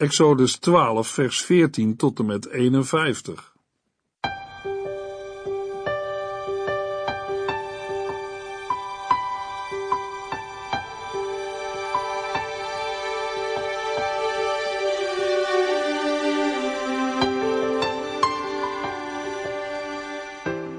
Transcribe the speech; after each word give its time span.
Exodus 0.00 0.56
12, 0.56 1.08
vers 1.08 1.42
14 1.42 1.96
tot 1.96 2.18
en 2.18 2.26
met 2.26 2.48
51. 2.48 3.54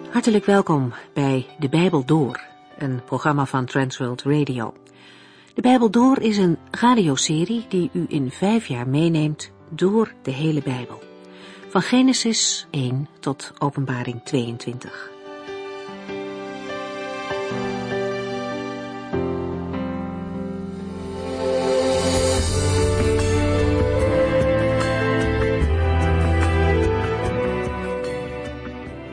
Hartelijk 0.10 0.46
welkom 0.46 0.94
bij 1.14 1.48
De 1.60 1.70
Bijbel 1.70 2.06
Door, 2.06 2.42
een 2.78 3.02
programma 3.06 3.46
van 3.46 3.66
Transworld 3.66 4.22
Radio. 4.22 4.74
De 5.54 5.62
Bijbel 5.62 5.92
Door 5.92 6.20
is 6.20 6.38
een 6.38 6.58
radioserie 6.72 7.66
die 7.70 7.90
u 7.94 8.06
in 8.08 8.32
vijf 8.32 8.68
jaar 8.68 8.88
meeneemt 8.88 9.52
door 9.70 10.14
de 10.22 10.32
hele 10.32 10.62
Bijbel. 10.62 11.04
Van 11.70 11.82
Genesis 11.82 12.68
1 12.70 13.08
tot 13.20 13.54
Openbaring 13.60 14.24
22. 14.24 15.10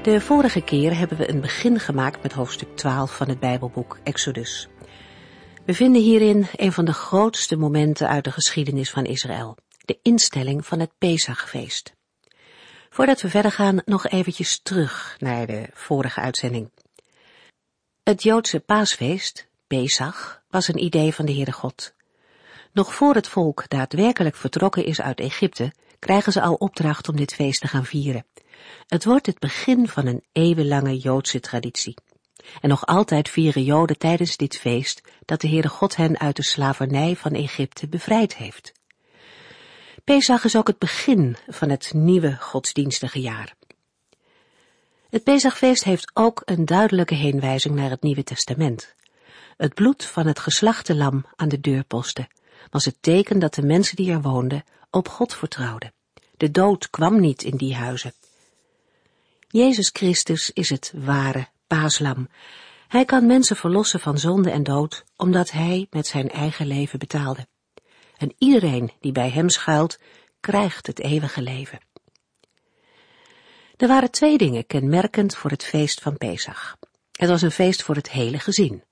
De 0.03 0.21
vorige 0.21 0.61
keer 0.61 0.97
hebben 0.99 1.19
we 1.19 1.31
een 1.31 1.41
begin 1.41 1.79
gemaakt 1.79 2.23
met 2.23 2.33
hoofdstuk 2.33 2.77
12 2.77 3.17
van 3.17 3.29
het 3.29 3.41
Bijbelboek 3.41 3.99
Exodus. 4.03 4.69
We 5.69 5.75
vinden 5.75 6.03
hierin 6.03 6.47
een 6.57 6.73
van 6.73 6.85
de 6.85 6.93
grootste 6.93 7.57
momenten 7.57 8.09
uit 8.09 8.25
de 8.25 8.33
geschiedenis 8.33 8.91
van 8.91 9.05
Israël, 9.05 9.57
de 9.85 9.99
instelling 10.03 10.67
van 10.67 10.81
het 10.81 10.91
Pesachfeest. 10.99 11.93
Voordat 12.91 13.21
we 13.21 13.29
verder 13.29 13.53
gaan, 13.53 13.83
nog 13.85 14.07
eventjes 14.07 14.61
terug 14.63 15.17
naar 15.19 15.47
de 15.47 15.69
vorige 15.73 16.21
uitzending. 16.21 16.71
Het 18.03 18.23
Joodse 18.23 18.61
paasfeest, 18.61 19.49
Pesach, 19.67 20.43
was 20.51 20.69
een 20.69 20.83
idee 20.85 21.15
van 21.15 21.27
de 21.27 21.33
Heere 21.33 21.53
God. 21.53 21.95
Nog 22.73 22.95
voor 22.95 23.15
het 23.15 23.29
volk 23.29 23.69
daadwerkelijk 23.69 24.37
vertrokken 24.37 24.85
is 24.85 25.01
uit 25.01 25.21
Egypte, 25.21 25.73
krijgen 25.99 26.33
ze 26.33 26.41
al 26.41 26.55
opdracht 26.55 27.09
om 27.09 27.17
dit 27.17 27.35
feest 27.35 27.61
te 27.61 27.69
gaan 27.69 27.85
vieren. 27.85 28.27
Het 28.87 29.05
wordt 29.05 29.27
het 29.27 29.39
begin 29.39 29.89
van 29.89 30.07
een 30.07 30.25
eeuwenlange 30.33 30.97
Joodse 30.97 31.41
traditie. 31.41 31.95
En 32.61 32.69
nog 32.69 32.87
altijd 32.87 33.29
vieren 33.29 33.63
Joden 33.63 33.99
tijdens 33.99 34.37
dit 34.37 34.57
feest 34.57 35.01
dat 35.25 35.41
de 35.41 35.49
Heere 35.49 35.69
God 35.69 35.97
hen 35.97 36.19
uit 36.19 36.37
de 36.37 36.43
slavernij 36.43 37.17
van 37.17 37.33
Egypte 37.33 37.89
bevrijd 37.89 38.37
heeft. 38.37 38.73
Pesach 40.05 40.45
is 40.45 40.57
ook 40.57 40.67
het 40.67 40.79
begin 40.79 41.37
van 41.49 41.71
het 41.71 41.93
nieuwe 41.95 42.37
godsdienstige 42.41 43.21
jaar. 43.21 43.55
Het 45.11 45.25
Pesachfeest 45.25 45.85
heeft 45.85 46.11
ook 46.15 46.43
een 46.45 46.65
duidelijke 46.65 47.15
heenwijzing 47.15 47.75
naar 47.75 47.91
het 47.91 48.03
Nieuwe 48.03 48.25
Testament. 48.25 48.95
Het 49.57 49.75
bloed 49.75 50.05
van 50.05 50.27
het 50.27 50.39
geslachte 50.39 50.95
lam 50.95 51.25
aan 51.37 51.49
de 51.49 51.61
deurposten 51.61 52.29
was 52.71 52.85
het 52.85 52.97
teken 53.01 53.39
dat 53.39 53.55
de 53.55 53.63
mensen 53.63 53.97
die 53.97 54.11
er 54.11 54.21
woonden 54.21 54.65
op 54.91 55.09
God 55.09 55.35
vertrouwden. 55.35 55.93
De 56.37 56.51
dood 56.51 56.91
kwam 56.91 57.21
niet 57.21 57.43
in 57.43 57.57
die 57.57 57.75
huizen. 57.75 58.13
Jezus 59.49 59.91
Christus 59.93 60.51
is 60.53 60.71
het 60.71 60.93
ware 60.97 61.49
paaslam. 61.69 62.29
Hij 62.89 63.05
kan 63.05 63.27
mensen 63.27 63.57
verlossen 63.57 64.01
van 64.01 64.19
zonde 64.19 64.51
en 64.51 64.63
dood, 64.63 65.05
omdat 65.17 65.51
hij 65.51 65.87
met 65.91 66.07
zijn 66.07 66.31
eigen 66.31 66.67
leven 66.67 66.99
betaalde. 66.99 67.47
En 68.17 68.35
iedereen 68.39 68.93
die 69.01 69.13
bij 69.13 69.31
hem 69.31 69.49
schuilt, 69.49 69.99
krijgt 70.41 70.87
het 70.87 70.99
eeuwige 70.99 71.43
leven. 71.43 71.79
Er 73.77 73.89
waren 73.89 74.11
twee 74.11 74.39
dingen 74.39 74.67
kenmerkend 74.67 75.37
voor 75.37 75.51
het 75.51 75.65
feest 75.65 76.01
van 76.01 76.19
Pesach. 76.19 76.77
Het 77.13 77.29
was 77.29 77.43
een 77.43 77.51
feest 77.51 77.83
voor 77.83 77.95
het 77.95 78.11
hele 78.11 78.39
gezin. 78.39 78.83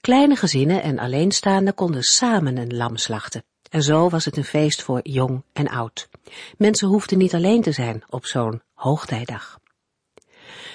Kleine 0.00 0.36
gezinnen 0.36 0.82
en 0.82 0.98
alleenstaanden 0.98 1.74
konden 1.74 2.02
samen 2.02 2.56
een 2.56 2.76
lam 2.76 2.96
slachten. 2.96 3.44
En 3.70 3.82
zo 3.82 4.08
was 4.08 4.24
het 4.24 4.36
een 4.36 4.44
feest 4.44 4.82
voor 4.82 5.00
jong 5.02 5.42
en 5.52 5.68
oud. 5.68 6.08
Mensen 6.56 6.88
hoefden 6.88 7.18
niet 7.18 7.34
alleen 7.34 7.62
te 7.62 7.72
zijn 7.72 8.02
op 8.08 8.26
zo'n 8.26 8.62
hoogtijdag. 8.74 9.59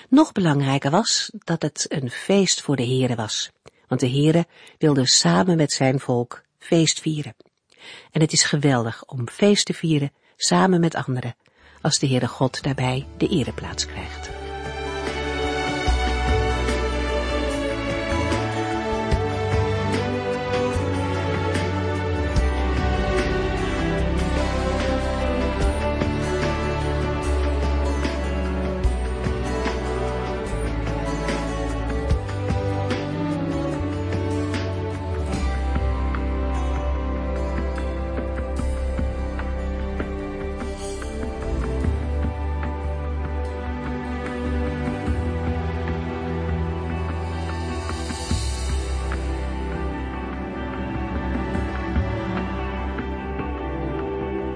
Nog 0.10 0.32
belangrijker 0.32 0.92
was 0.92 1.32
dat 1.34 1.62
het 1.62 1.86
een 1.90 2.10
feest 2.10 2.62
voor 2.62 2.76
de 2.76 2.88
Here 2.88 3.16
was, 3.16 3.52
want 3.88 4.02
de 4.02 4.10
Here 4.10 4.46
wilde 4.78 5.08
samen 5.08 5.58
met 5.58 5.72
zijn 5.72 6.00
volk 6.00 6.44
feest 6.60 7.00
vieren. 7.00 7.36
En 8.12 8.22
het 8.22 8.32
is 8.32 8.44
geweldig 8.44 9.06
om 9.06 9.30
feest 9.30 9.66
te 9.66 9.74
vieren 9.74 10.12
samen 10.36 10.80
met 10.80 10.96
anderen, 10.96 11.36
als 11.82 12.00
de 12.00 12.08
Heere 12.08 12.28
God 12.28 12.64
daarbij 12.64 13.06
de 13.18 13.28
ereplaats 13.28 13.86
krijgt. 13.86 14.45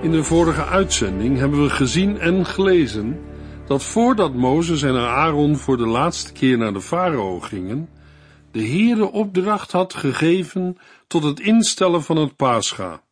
In 0.09 0.15
de 0.15 0.23
vorige 0.23 0.65
uitzending 0.65 1.37
hebben 1.37 1.63
we 1.63 1.69
gezien 1.69 2.19
en 2.19 2.45
gelezen 2.45 3.19
dat 3.67 3.83
voordat 3.83 4.33
Mozes 4.33 4.81
en 4.81 4.95
Aaron 4.95 5.57
voor 5.57 5.77
de 5.77 5.85
laatste 5.85 6.31
keer 6.31 6.57
naar 6.57 6.73
de 6.73 6.81
farao 6.81 7.39
gingen, 7.39 7.89
de 8.51 8.59
Heere 8.59 9.11
opdracht 9.11 9.71
had 9.71 9.93
gegeven 9.93 10.77
tot 11.07 11.23
het 11.23 11.39
instellen 11.39 12.03
van 12.03 12.17
het 12.17 12.35
Pascha. 12.35 13.03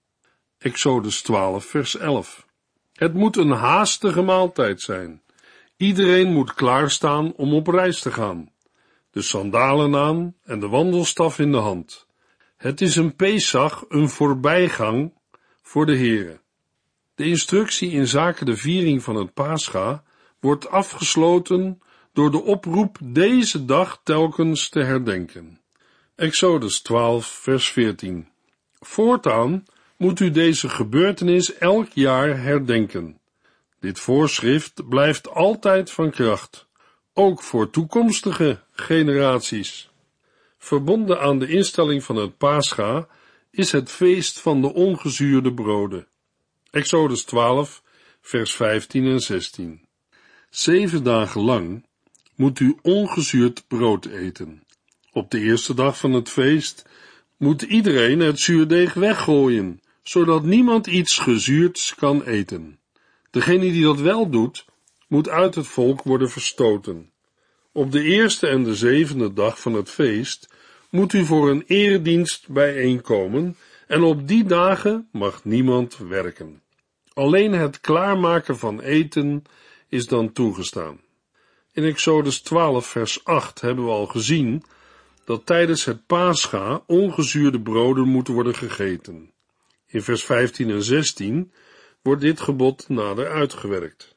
Exodus 0.57 1.21
12, 1.21 1.65
vers 1.65 1.97
11. 1.97 2.47
Het 2.93 3.13
moet 3.13 3.37
een 3.37 3.51
haastige 3.51 4.21
maaltijd 4.21 4.81
zijn. 4.81 5.21
Iedereen 5.75 6.33
moet 6.33 6.53
klaarstaan 6.53 7.33
om 7.33 7.53
op 7.53 7.67
reis 7.67 7.99
te 7.99 8.11
gaan. 8.11 8.51
De 9.11 9.21
sandalen 9.21 9.95
aan 9.95 10.35
en 10.43 10.59
de 10.59 10.67
wandelstaf 10.67 11.39
in 11.39 11.51
de 11.51 11.57
hand. 11.57 12.07
Het 12.55 12.81
is 12.81 12.95
een 12.95 13.15
Pesach, 13.15 13.85
een 13.87 14.09
voorbijgang 14.09 15.13
voor 15.61 15.85
de 15.85 15.97
Heere. 15.97 16.45
De 17.17 17.25
instructie 17.25 17.91
in 17.91 18.07
zaken 18.07 18.45
de 18.45 18.57
viering 18.57 19.03
van 19.03 19.15
het 19.15 19.33
Pascha 19.33 20.03
wordt 20.39 20.69
afgesloten 20.69 21.81
door 22.13 22.31
de 22.31 22.43
oproep 22.43 22.97
deze 23.03 23.65
dag 23.65 24.01
telkens 24.03 24.69
te 24.69 24.79
herdenken. 24.79 25.61
Exodus 26.15 26.81
12, 26.81 27.25
vers 27.25 27.69
14. 27.69 28.27
Voortaan 28.79 29.65
moet 29.97 30.19
u 30.19 30.31
deze 30.31 30.69
gebeurtenis 30.69 31.53
elk 31.53 31.87
jaar 31.89 32.41
herdenken. 32.41 33.19
Dit 33.79 33.99
voorschrift 33.99 34.89
blijft 34.89 35.29
altijd 35.29 35.91
van 35.91 36.11
kracht, 36.11 36.67
ook 37.13 37.41
voor 37.41 37.69
toekomstige 37.69 38.59
generaties. 38.71 39.89
Verbonden 40.57 41.19
aan 41.21 41.39
de 41.39 41.47
instelling 41.47 42.03
van 42.03 42.15
het 42.15 42.37
Pascha 42.37 43.07
is 43.51 43.71
het 43.71 43.91
feest 43.91 44.39
van 44.39 44.61
de 44.61 44.73
ongezuurde 44.73 45.53
broden. 45.53 46.07
Exodus 46.71 47.23
12, 47.23 47.81
vers 48.21 48.55
15 48.55 49.05
en 49.05 49.19
16. 49.19 49.81
Zeven 50.49 51.03
dagen 51.03 51.41
lang 51.41 51.85
moet 52.35 52.59
u 52.59 52.77
ongezuurd 52.81 53.63
brood 53.67 54.05
eten. 54.05 54.63
Op 55.11 55.31
de 55.31 55.39
eerste 55.39 55.73
dag 55.73 55.97
van 55.97 56.13
het 56.13 56.29
feest 56.29 56.85
moet 57.37 57.61
iedereen 57.61 58.19
het 58.19 58.39
zuurdeeg 58.39 58.93
weggooien, 58.93 59.81
zodat 60.03 60.43
niemand 60.43 60.87
iets 60.87 61.17
gezuurds 61.17 61.95
kan 61.95 62.23
eten. 62.23 62.79
Degene 63.31 63.71
die 63.71 63.83
dat 63.83 63.99
wel 63.99 64.29
doet, 64.29 64.65
moet 65.07 65.29
uit 65.29 65.55
het 65.55 65.67
volk 65.67 66.03
worden 66.03 66.29
verstoten. 66.29 67.11
Op 67.71 67.91
de 67.91 68.03
eerste 68.03 68.47
en 68.47 68.63
de 68.63 68.75
zevende 68.75 69.33
dag 69.33 69.61
van 69.61 69.73
het 69.73 69.89
feest 69.89 70.53
moet 70.89 71.13
u 71.13 71.25
voor 71.25 71.49
een 71.49 71.63
eredienst 71.67 72.47
bijeenkomen 72.49 73.57
en 73.87 74.03
op 74.03 74.27
die 74.27 74.43
dagen 74.43 75.07
mag 75.11 75.43
niemand 75.43 75.97
werken. 75.97 76.61
Alleen 77.13 77.53
het 77.53 77.81
klaarmaken 77.81 78.57
van 78.57 78.81
eten 78.81 79.43
is 79.89 80.07
dan 80.07 80.31
toegestaan. 80.31 80.99
In 81.71 81.83
Exodus 81.83 82.39
12 82.41 82.87
vers 82.87 83.23
8 83.25 83.61
hebben 83.61 83.85
we 83.85 83.91
al 83.91 84.05
gezien 84.05 84.63
dat 85.25 85.45
tijdens 85.45 85.85
het 85.85 86.05
Pascha 86.05 86.83
ongezuurde 86.85 87.61
broden 87.61 88.07
moeten 88.07 88.33
worden 88.33 88.55
gegeten. 88.55 89.31
In 89.87 90.01
vers 90.01 90.23
15 90.23 90.69
en 90.69 90.83
16 90.83 91.51
wordt 92.01 92.21
dit 92.21 92.39
gebod 92.39 92.89
nader 92.89 93.27
uitgewerkt. 93.27 94.15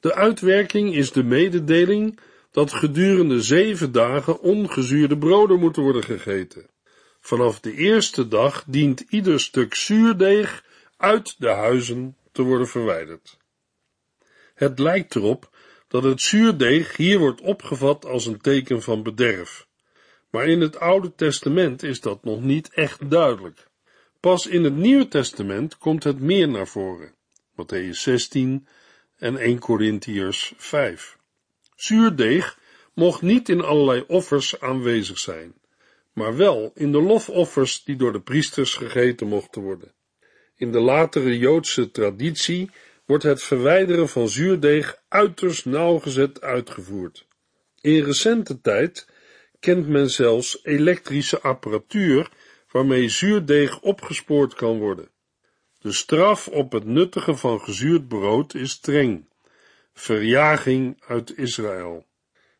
De 0.00 0.14
uitwerking 0.14 0.94
is 0.94 1.12
de 1.12 1.22
mededeling 1.22 2.18
dat 2.50 2.72
gedurende 2.72 3.42
zeven 3.42 3.92
dagen 3.92 4.40
ongezuurde 4.40 5.18
broden 5.18 5.58
moeten 5.58 5.82
worden 5.82 6.04
gegeten. 6.04 6.66
Vanaf 7.20 7.60
de 7.60 7.74
eerste 7.74 8.28
dag 8.28 8.64
dient 8.66 9.00
ieder 9.00 9.40
stuk 9.40 9.74
zuurdeeg 9.74 10.64
uit 10.96 11.34
de 11.38 11.48
huizen 11.48 12.16
te 12.32 12.42
worden 12.42 12.68
verwijderd. 12.68 13.38
Het 14.54 14.78
lijkt 14.78 15.14
erop 15.14 15.50
dat 15.88 16.02
het 16.02 16.20
zuurdeeg 16.20 16.96
hier 16.96 17.18
wordt 17.18 17.40
opgevat 17.40 18.04
als 18.04 18.26
een 18.26 18.40
teken 18.40 18.82
van 18.82 19.02
bederf. 19.02 19.68
Maar 20.30 20.48
in 20.48 20.60
het 20.60 20.78
Oude 20.78 21.14
Testament 21.14 21.82
is 21.82 22.00
dat 22.00 22.24
nog 22.24 22.40
niet 22.40 22.74
echt 22.74 23.10
duidelijk. 23.10 23.68
Pas 24.20 24.46
in 24.46 24.64
het 24.64 24.76
Nieuwe 24.76 25.08
Testament 25.08 25.78
komt 25.78 26.04
het 26.04 26.20
meer 26.20 26.48
naar 26.48 26.68
voren. 26.68 27.14
Matthäus 27.52 27.90
16 27.90 28.66
en 29.16 29.36
1 29.36 29.58
Corinthiërs 29.58 30.52
5. 30.56 31.18
Zuurdeeg 31.76 32.58
mocht 32.94 33.22
niet 33.22 33.48
in 33.48 33.60
allerlei 33.60 34.04
offers 34.06 34.60
aanwezig 34.60 35.18
zijn, 35.18 35.54
maar 36.12 36.36
wel 36.36 36.70
in 36.74 36.92
de 36.92 37.02
lofoffers 37.02 37.84
die 37.84 37.96
door 37.96 38.12
de 38.12 38.20
priesters 38.20 38.74
gegeten 38.74 39.26
mochten 39.26 39.62
worden. 39.62 39.94
In 40.56 40.72
de 40.72 40.80
latere 40.80 41.38
Joodse 41.38 41.90
traditie 41.90 42.70
wordt 43.04 43.24
het 43.24 43.42
verwijderen 43.42 44.08
van 44.08 44.28
zuurdeeg 44.28 45.02
uiterst 45.08 45.64
nauwgezet 45.64 46.40
uitgevoerd. 46.40 47.26
In 47.80 48.04
recente 48.04 48.60
tijd 48.60 49.08
kent 49.60 49.88
men 49.88 50.10
zelfs 50.10 50.60
elektrische 50.62 51.40
apparatuur 51.40 52.30
waarmee 52.70 53.08
zuurdeeg 53.08 53.80
opgespoord 53.80 54.54
kan 54.54 54.78
worden. 54.78 55.08
De 55.78 55.92
straf 55.92 56.48
op 56.48 56.72
het 56.72 56.84
nuttigen 56.84 57.38
van 57.38 57.60
gezuurd 57.60 58.08
brood 58.08 58.54
is 58.54 58.70
streng. 58.70 59.28
Verjaging 59.92 61.02
uit 61.06 61.38
Israël. 61.38 62.06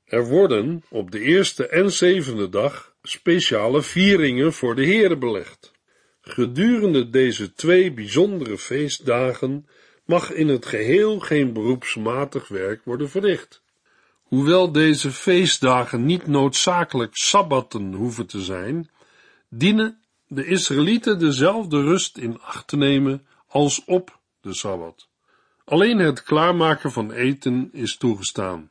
Er 0.05 0.27
worden 0.27 0.83
op 0.89 1.11
de 1.11 1.21
eerste 1.21 1.69
en 1.69 1.93
zevende 1.93 2.49
dag 2.49 2.90
speciale 3.03 3.83
vieringen 3.83 4.53
voor 4.53 4.75
de 4.75 4.85
Heere 4.85 5.17
belegd. 5.17 5.73
Gedurende 6.21 7.11
deze 7.11 7.53
twee 7.53 7.93
bijzondere 7.93 8.59
feestdagen 8.59 9.69
mag 10.05 10.33
in 10.33 10.49
het 10.49 10.67
geheel 10.67 11.19
geen 11.19 11.53
beroepsmatig 11.53 12.49
werk 12.49 12.85
worden 12.85 13.11
verricht. 13.11 13.63
Hoewel 14.23 14.73
deze 14.73 15.11
feestdagen 15.11 16.05
niet 16.05 16.27
noodzakelijk 16.27 17.17
sabbatten 17.17 17.93
hoeven 17.93 18.27
te 18.27 18.41
zijn, 18.41 18.91
dienen 19.49 20.01
de 20.27 20.47
Israëlieten 20.47 21.19
dezelfde 21.19 21.83
rust 21.83 22.19
in 22.19 22.41
acht 22.41 22.69
te 22.69 22.77
nemen 22.77 23.27
als 23.47 23.85
op 23.85 24.19
de 24.41 24.55
sabbat. 24.55 25.09
Alleen 25.65 25.99
het 25.99 26.23
klaarmaken 26.23 26.93
van 26.93 27.13
eten 27.13 27.69
is 27.73 27.97
toegestaan. 27.97 28.71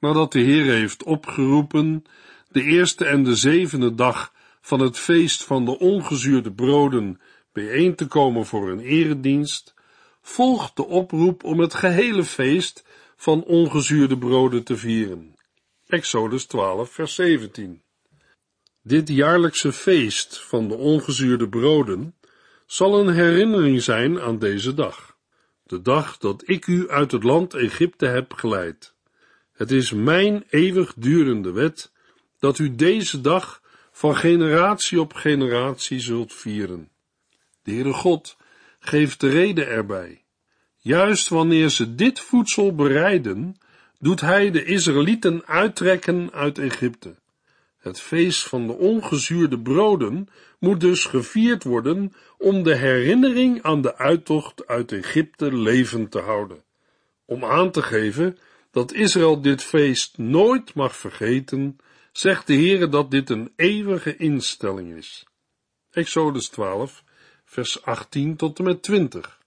Nadat 0.00 0.32
de 0.32 0.40
Heer 0.40 0.64
heeft 0.64 1.02
opgeroepen 1.02 2.04
de 2.56 2.62
eerste 2.62 3.04
en 3.04 3.24
de 3.24 3.34
zevende 3.34 3.94
dag 3.94 4.32
van 4.60 4.80
het 4.80 4.98
feest 4.98 5.44
van 5.44 5.64
de 5.64 5.78
ongezuurde 5.78 6.52
broden 6.52 7.20
bijeen 7.52 7.94
te 7.94 8.06
komen 8.06 8.46
voor 8.46 8.70
een 8.70 8.80
eredienst, 8.80 9.74
volgt 10.22 10.76
de 10.76 10.86
oproep 10.86 11.44
om 11.44 11.60
het 11.60 11.74
gehele 11.74 12.24
feest 12.24 12.84
van 13.16 13.44
ongezuurde 13.44 14.18
broden 14.18 14.62
te 14.62 14.76
vieren. 14.76 15.34
Exodus 15.86 16.44
12, 16.44 16.90
vers 16.90 17.14
17. 17.14 17.82
Dit 18.82 19.08
jaarlijkse 19.08 19.72
feest 19.72 20.40
van 20.40 20.68
de 20.68 20.74
ongezuurde 20.74 21.48
broden 21.48 22.14
zal 22.66 23.00
een 23.00 23.14
herinnering 23.14 23.82
zijn 23.82 24.20
aan 24.20 24.38
deze 24.38 24.74
dag, 24.74 25.16
de 25.62 25.82
dag 25.82 26.18
dat 26.18 26.42
ik 26.46 26.66
u 26.66 26.88
uit 26.88 27.12
het 27.12 27.22
land 27.22 27.54
Egypte 27.54 28.06
heb 28.06 28.32
geleid. 28.32 28.94
Het 29.52 29.70
is 29.70 29.92
mijn 29.92 30.44
eeuwigdurende 30.48 31.52
wet 31.52 31.94
dat 32.46 32.58
u 32.58 32.74
deze 32.74 33.20
dag 33.20 33.62
van 33.92 34.16
generatie 34.16 35.00
op 35.00 35.12
generatie 35.12 36.00
zult 36.00 36.32
vieren. 36.32 36.88
De 37.62 37.72
Heere 37.72 37.92
God 37.92 38.36
geeft 38.78 39.20
de 39.20 39.28
reden 39.28 39.68
erbij. 39.68 40.24
Juist 40.76 41.28
wanneer 41.28 41.68
ze 41.68 41.94
dit 41.94 42.20
voedsel 42.20 42.74
bereiden, 42.74 43.56
doet 43.98 44.20
hij 44.20 44.50
de 44.50 44.64
Israëlieten 44.64 45.46
uittrekken 45.46 46.32
uit 46.32 46.58
Egypte. 46.58 47.14
Het 47.78 48.00
feest 48.00 48.42
van 48.48 48.66
de 48.66 48.72
ongezuurde 48.72 49.58
broden 49.58 50.28
moet 50.58 50.80
dus 50.80 51.04
gevierd 51.04 51.64
worden 51.64 52.12
om 52.38 52.62
de 52.62 52.74
herinnering 52.74 53.62
aan 53.62 53.80
de 53.80 53.96
uittocht 53.96 54.66
uit 54.66 54.92
Egypte 54.92 55.56
levend 55.56 56.10
te 56.10 56.20
houden. 56.20 56.62
Om 57.24 57.44
aan 57.44 57.70
te 57.70 57.82
geven 57.82 58.38
dat 58.70 58.92
Israël 58.92 59.40
dit 59.40 59.62
feest 59.62 60.18
nooit 60.18 60.74
mag 60.74 60.96
vergeten, 60.96 61.76
zegt 62.16 62.46
de 62.46 62.54
Heere 62.54 62.88
dat 62.88 63.10
dit 63.10 63.30
een 63.30 63.52
eeuwige 63.56 64.16
instelling 64.16 64.96
is. 64.96 65.26
Exodus 65.90 66.48
12, 66.48 67.04
vers 67.44 67.82
18 67.82 68.36
tot 68.36 68.58
en 68.58 68.64
met 68.64 68.82
20. 68.82 69.38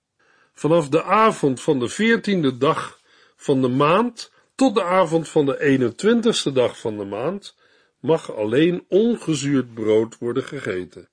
Vanaf 0.53 0.89
de 0.89 1.03
avond 1.03 1.61
van 1.61 1.79
de 1.79 1.89
veertiende 1.89 2.57
dag 2.57 2.99
van 3.35 3.61
de 3.61 3.67
maand 3.67 4.31
tot 4.55 4.75
de 4.75 4.83
avond 4.83 5.29
van 5.29 5.45
de 5.45 5.93
21ste 5.93 6.53
dag 6.53 6.79
van 6.79 6.97
de 6.97 7.05
maand 7.05 7.55
mag 7.99 8.35
alleen 8.35 8.85
ongezuurd 8.87 9.73
brood 9.73 10.17
worden 10.17 10.43
gegeten. 10.43 11.09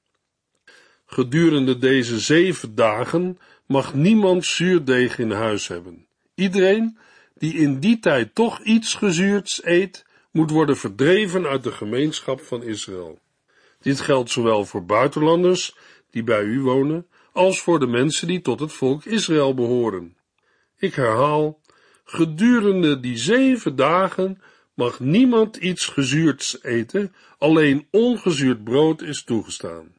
Gedurende 1.06 1.78
deze 1.78 2.18
zeven 2.18 2.74
dagen 2.74 3.38
mag 3.66 3.94
niemand 3.94 4.44
zuurdeeg 4.44 5.18
in 5.18 5.30
huis 5.30 5.68
hebben. 5.68 6.06
Iedereen 6.34 6.98
die 7.34 7.54
in 7.54 7.80
die 7.80 7.98
tijd 7.98 8.34
toch 8.34 8.60
iets 8.62 8.94
gezuurds 8.94 9.64
eet, 9.64 10.05
moet 10.36 10.50
worden 10.50 10.76
verdreven 10.76 11.46
uit 11.46 11.62
de 11.62 11.72
gemeenschap 11.72 12.40
van 12.40 12.62
Israël. 12.62 13.18
Dit 13.80 14.00
geldt 14.00 14.30
zowel 14.30 14.64
voor 14.64 14.84
buitenlanders 14.84 15.76
die 16.10 16.22
bij 16.22 16.42
u 16.42 16.60
wonen, 16.60 17.06
als 17.32 17.62
voor 17.62 17.78
de 17.78 17.86
mensen 17.86 18.26
die 18.26 18.40
tot 18.40 18.60
het 18.60 18.72
volk 18.72 19.04
Israël 19.04 19.54
behoren. 19.54 20.16
Ik 20.78 20.94
herhaal, 20.94 21.60
gedurende 22.04 23.00
die 23.00 23.16
zeven 23.16 23.76
dagen 23.76 24.42
mag 24.74 25.00
niemand 25.00 25.56
iets 25.56 25.86
gezuurds 25.86 26.62
eten, 26.62 27.14
alleen 27.38 27.86
ongezuurd 27.90 28.64
brood 28.64 29.02
is 29.02 29.24
toegestaan. 29.24 29.94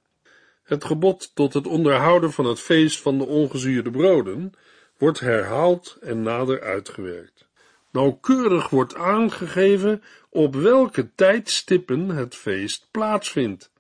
Het 0.64 0.84
gebod 0.84 1.32
tot 1.36 1.54
het 1.54 1.68
onderhouden 1.68 2.32
van 2.32 2.46
het 2.46 2.60
feest 2.60 3.02
van 3.02 3.18
de 3.18 3.26
ongezuurde 3.26 3.92
broden 3.92 4.54
wordt 4.98 5.20
herhaald 5.20 5.98
en 6.02 6.22
nader 6.22 6.62
uitgewerkt. 6.62 7.48
Nauwkeurig 7.98 8.70
wordt 8.70 8.96
aangegeven 8.96 10.04
op 10.38 10.56
welke 10.56 11.10
tijdstippen 11.16 12.10
het 12.10 12.36
feest 12.36 12.88
plaatsvindt. 12.92 13.72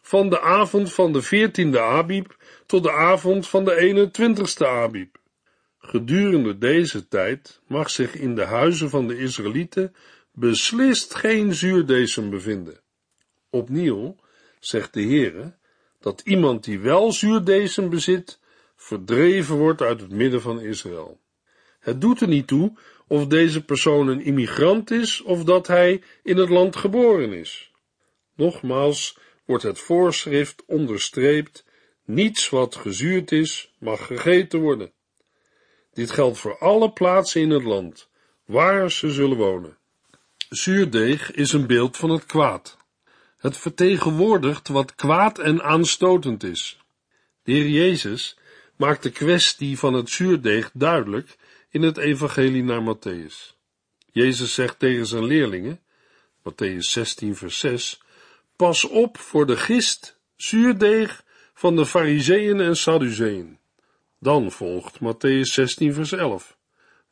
Van 0.00 0.30
de 0.30 0.40
avond 0.40 0.92
van 0.92 1.12
de 1.12 1.22
veertiende 1.22 1.80
Abib 1.80 2.36
tot 2.66 2.82
de 2.82 2.92
avond 2.92 3.48
van 3.48 3.64
de 3.64 4.10
21ste 4.18 4.66
Abib. 4.66 5.16
Gedurende 5.78 6.58
deze 6.58 7.08
tijd 7.08 7.60
mag 7.66 7.90
zich 7.90 8.14
in 8.14 8.34
de 8.34 8.44
huizen 8.44 8.90
van 8.90 9.08
de 9.08 9.18
Israëlieten 9.18 9.94
beslist 10.32 11.14
geen 11.14 11.54
zuurdesem 11.54 12.30
bevinden. 12.30 12.80
Opnieuw 13.50 14.16
zegt 14.60 14.94
de 14.94 15.02
Heere 15.02 15.54
dat 16.00 16.20
iemand 16.24 16.64
die 16.64 16.78
wel 16.78 17.12
zuurdesem 17.12 17.88
bezit, 17.88 18.40
verdreven 18.76 19.56
wordt 19.56 19.82
uit 19.82 20.00
het 20.00 20.10
midden 20.10 20.40
van 20.40 20.60
Israël. 20.60 21.20
Het 21.80 22.00
doet 22.00 22.20
er 22.20 22.28
niet 22.28 22.46
toe 22.46 22.72
of 23.08 23.26
deze 23.26 23.64
persoon 23.64 24.08
een 24.08 24.20
immigrant 24.20 24.90
is 24.90 25.22
of 25.22 25.44
dat 25.44 25.66
hij 25.66 26.02
in 26.22 26.36
het 26.36 26.48
land 26.48 26.76
geboren 26.76 27.32
is. 27.32 27.72
Nogmaals 28.34 29.18
wordt 29.44 29.62
het 29.62 29.78
voorschrift 29.78 30.62
onderstreept, 30.66 31.64
niets 32.04 32.48
wat 32.48 32.76
gezuurd 32.76 33.32
is, 33.32 33.74
mag 33.78 34.06
gegeten 34.06 34.60
worden. 34.60 34.92
Dit 35.92 36.10
geldt 36.10 36.38
voor 36.38 36.58
alle 36.58 36.90
plaatsen 36.90 37.40
in 37.40 37.50
het 37.50 37.64
land, 37.64 38.08
waar 38.44 38.90
ze 38.90 39.10
zullen 39.10 39.36
wonen. 39.36 39.78
Zuurdeeg 40.48 41.32
is 41.32 41.52
een 41.52 41.66
beeld 41.66 41.96
van 41.96 42.10
het 42.10 42.26
kwaad. 42.26 42.76
Het 43.36 43.56
vertegenwoordigt 43.56 44.68
wat 44.68 44.94
kwaad 44.94 45.38
en 45.38 45.62
aanstotend 45.62 46.42
is. 46.42 46.78
De 47.42 47.52
Heer 47.52 47.68
Jezus 47.68 48.38
maakt 48.76 49.02
de 49.02 49.10
kwestie 49.10 49.78
van 49.78 49.94
het 49.94 50.10
zuurdeeg 50.10 50.70
duidelijk 50.72 51.36
in 51.74 51.82
het 51.82 51.96
evangelie 51.96 52.62
naar 52.64 52.96
Matthäus. 52.96 53.56
Jezus 54.12 54.54
zegt 54.54 54.78
tegen 54.78 55.06
zijn 55.06 55.24
leerlingen, 55.24 55.80
Matthäus 56.38 56.78
16 56.78 57.36
vers 57.36 57.58
6, 57.58 58.00
pas 58.56 58.84
op 58.84 59.18
voor 59.18 59.46
de 59.46 59.56
gist, 59.56 60.18
zuurdeeg 60.36 61.24
van 61.54 61.76
de 61.76 61.86
fariseeën 61.86 62.60
en 62.60 62.76
sadduceeën. 62.76 63.58
Dan 64.18 64.52
volgt 64.52 64.98
Matthäus 64.98 65.52
16 65.52 65.94
vers 65.94 66.12
11. 66.12 66.56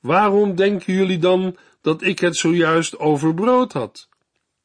Waarom 0.00 0.54
denken 0.54 0.94
jullie 0.94 1.18
dan 1.18 1.56
dat 1.80 2.02
ik 2.02 2.18
het 2.18 2.36
zojuist 2.36 2.98
over 2.98 3.34
brood 3.34 3.72
had? 3.72 4.08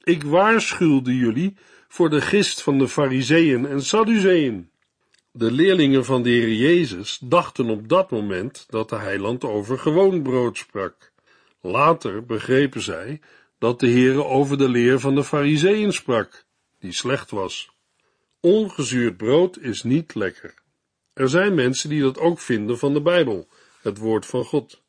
Ik 0.04 0.24
waarschuwde 0.24 1.16
jullie 1.16 1.58
voor 1.88 2.10
de 2.10 2.22
gist 2.22 2.62
van 2.62 2.78
de 2.78 2.88
fariseeën 2.88 3.66
en 3.66 3.82
sadduceeën. 3.82 4.70
De 5.38 5.52
leerlingen 5.52 6.06
van 6.06 6.24
de 6.24 6.30
Heer 6.30 6.54
Jezus 6.54 7.20
dachten 7.22 7.70
op 7.70 7.90
dat 7.90 8.12
moment 8.12 8.66
dat 8.70 8.90
de 8.90 8.96
heiland 8.96 9.44
over 9.44 9.80
gewoon 9.80 10.22
brood 10.22 10.58
sprak. 10.58 11.12
Later 11.62 12.26
begrepen 12.26 12.82
zij 12.82 13.22
dat 13.58 13.80
de 13.80 13.90
Heere 13.90 14.24
over 14.24 14.58
de 14.58 14.70
leer 14.70 15.00
van 15.00 15.16
de 15.16 15.24
Fariseeën 15.24 15.94
sprak, 15.94 16.46
die 16.80 16.92
slecht 16.92 17.32
was. 17.32 17.70
Ongezuurd 18.40 19.18
brood 19.18 19.60
is 19.60 19.84
niet 19.84 20.16
lekker. 20.16 20.54
Er 21.14 21.30
zijn 21.30 21.56
mensen 21.56 21.90
die 21.90 22.02
dat 22.02 22.20
ook 22.20 22.40
vinden 22.40 22.78
van 22.78 22.94
de 22.94 23.02
Bijbel, 23.02 23.48
het 23.82 23.98
woord 23.98 24.26
van 24.26 24.44
God. 24.44 24.82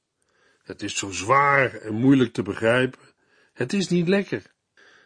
Het 0.63 0.83
is 0.83 0.97
zo 0.97 1.11
zwaar 1.11 1.75
en 1.75 1.95
moeilijk 1.95 2.33
te 2.33 2.43
begrijpen. 2.43 3.01
Het 3.53 3.73
is 3.73 3.89
niet 3.89 4.09
lekker. 4.09 4.43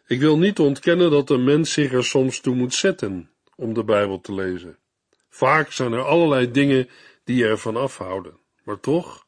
Ik 0.06 0.20
wil 0.20 0.38
niet 0.38 0.58
ontkennen 0.58 1.11
dat 1.11 1.30
een 1.30 1.44
mens 1.44 1.72
zich 1.72 1.92
er 1.92 2.04
soms 2.04 2.40
toe 2.40 2.54
moet 2.54 2.75
zetten 2.75 3.30
om 3.56 3.75
de 3.75 3.84
Bijbel 3.84 4.20
te 4.20 4.34
lezen. 4.34 4.76
Vaak 5.34 5.72
zijn 5.72 5.92
er 5.92 6.04
allerlei 6.04 6.50
dingen 6.50 6.88
die 7.24 7.44
ervan 7.44 7.76
afhouden. 7.76 8.38
Maar 8.64 8.80
toch, 8.80 9.26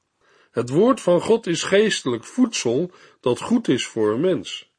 het 0.50 0.68
woord 0.68 1.00
van 1.00 1.20
God 1.20 1.46
is 1.46 1.62
geestelijk 1.62 2.24
voedsel 2.24 2.90
dat 3.20 3.40
goed 3.40 3.68
is 3.68 3.86
voor 3.86 4.12
een 4.12 4.20
mens. 4.20 4.72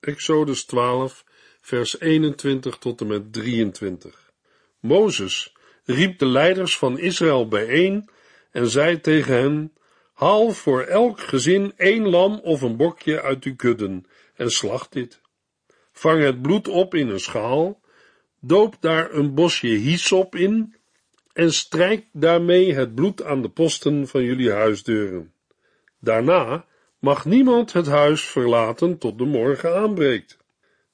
Exodus 0.00 0.64
12, 0.64 1.24
vers 1.60 2.00
21 2.00 2.78
tot 2.78 3.00
en 3.00 3.06
met 3.06 3.32
23. 3.32 4.32
Mozes 4.80 5.54
riep 5.84 6.18
de 6.18 6.26
leiders 6.26 6.78
van 6.78 6.98
Israël 6.98 7.48
bijeen 7.48 8.10
en 8.50 8.68
zei 8.68 9.00
tegen 9.00 9.34
hen: 9.34 9.72
Haal 10.12 10.50
voor 10.50 10.82
elk 10.82 11.20
gezin 11.20 11.72
één 11.76 12.08
lam 12.08 12.40
of 12.42 12.62
een 12.62 12.76
bokje 12.76 13.22
uit 13.22 13.44
uw 13.44 13.56
kudden 13.56 14.06
en 14.34 14.50
slacht 14.50 14.92
dit. 14.92 15.20
Vang 15.92 16.22
het 16.22 16.42
bloed 16.42 16.68
op 16.68 16.94
in 16.94 17.08
een 17.08 17.20
schaal, 17.20 17.80
doop 18.40 18.76
daar 18.80 19.12
een 19.12 19.34
bosje 19.34 19.66
hyssop 19.66 20.34
in 20.34 20.74
en 21.32 21.52
strijk 21.52 22.06
daarmee 22.12 22.74
het 22.74 22.94
bloed 22.94 23.22
aan 23.24 23.42
de 23.42 23.48
posten 23.48 24.08
van 24.08 24.22
jullie 24.22 24.50
huisdeuren. 24.50 25.32
Daarna 26.00 26.64
mag 26.98 27.24
niemand 27.24 27.72
het 27.72 27.86
huis 27.86 28.24
verlaten 28.24 28.98
tot 28.98 29.18
de 29.18 29.24
morgen 29.24 29.76
aanbreekt. 29.76 30.36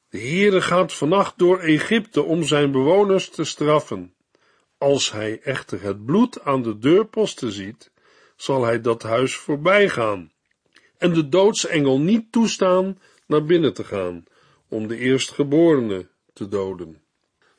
De 0.09 0.19
Heere 0.19 0.63
gaat 0.63 0.93
vannacht 0.93 1.39
door 1.39 1.61
Egypte 1.61 2.23
om 2.23 2.45
zijn 2.45 2.71
bewoners 2.71 3.29
te 3.29 3.45
straffen. 3.45 4.15
Als 4.79 5.13
hij 5.13 5.41
echter 5.43 5.83
het 5.83 6.05
bloed 6.05 6.43
aan 6.43 6.63
de 6.63 6.79
deurposten 6.79 7.53
ziet, 7.53 7.91
zal 8.37 8.65
hij 8.65 8.81
dat 8.81 9.03
huis 9.03 9.37
voorbijgaan 9.37 10.33
en 10.99 11.13
de 11.13 11.29
doodsengel 11.29 12.01
niet 12.01 12.33
toestaan 12.33 12.99
naar 13.27 13.45
binnen 13.45 13.75
te 13.75 13.85
gaan 13.85 14.25
om 14.69 14.87
de 14.87 14.97
eerstgeborene 14.97 16.09
te 16.33 16.49
doden. 16.49 17.04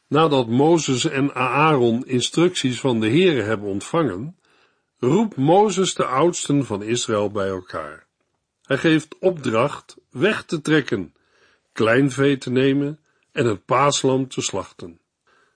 Nadat 0.08 0.48
Mozes 0.48 1.06
en 1.06 1.34
Aaron 1.34 2.06
instructies 2.06 2.80
van 2.80 3.00
de 3.00 3.08
Heere 3.08 3.42
hebben 3.42 3.68
ontvangen, 3.68 4.38
roept 5.00 5.36
Mozes 5.36 5.94
de 5.94 6.06
oudsten 6.06 6.66
van 6.66 6.84
Israël 6.84 7.32
bij 7.32 7.48
elkaar. 7.48 8.08
Hij 8.62 8.78
geeft 8.78 9.16
opdracht 9.20 9.98
weg 10.10 10.44
te 10.44 10.62
trekken, 10.62 11.14
kleinvee 11.72 12.38
te 12.38 12.50
nemen 12.50 13.00
en 13.32 13.46
het 13.46 13.66
paaslam 13.66 14.28
te 14.28 14.42
slachten. 14.42 15.00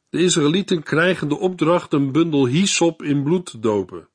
De 0.09 0.17
Israëlieten 0.17 0.83
krijgen 0.83 1.29
de 1.29 1.37
opdracht 1.37 1.93
een 1.93 2.11
bundel 2.11 2.47
hyssop 2.47 3.03
in 3.03 3.23
bloed 3.23 3.45
te 3.45 3.59
dopen. 3.59 4.07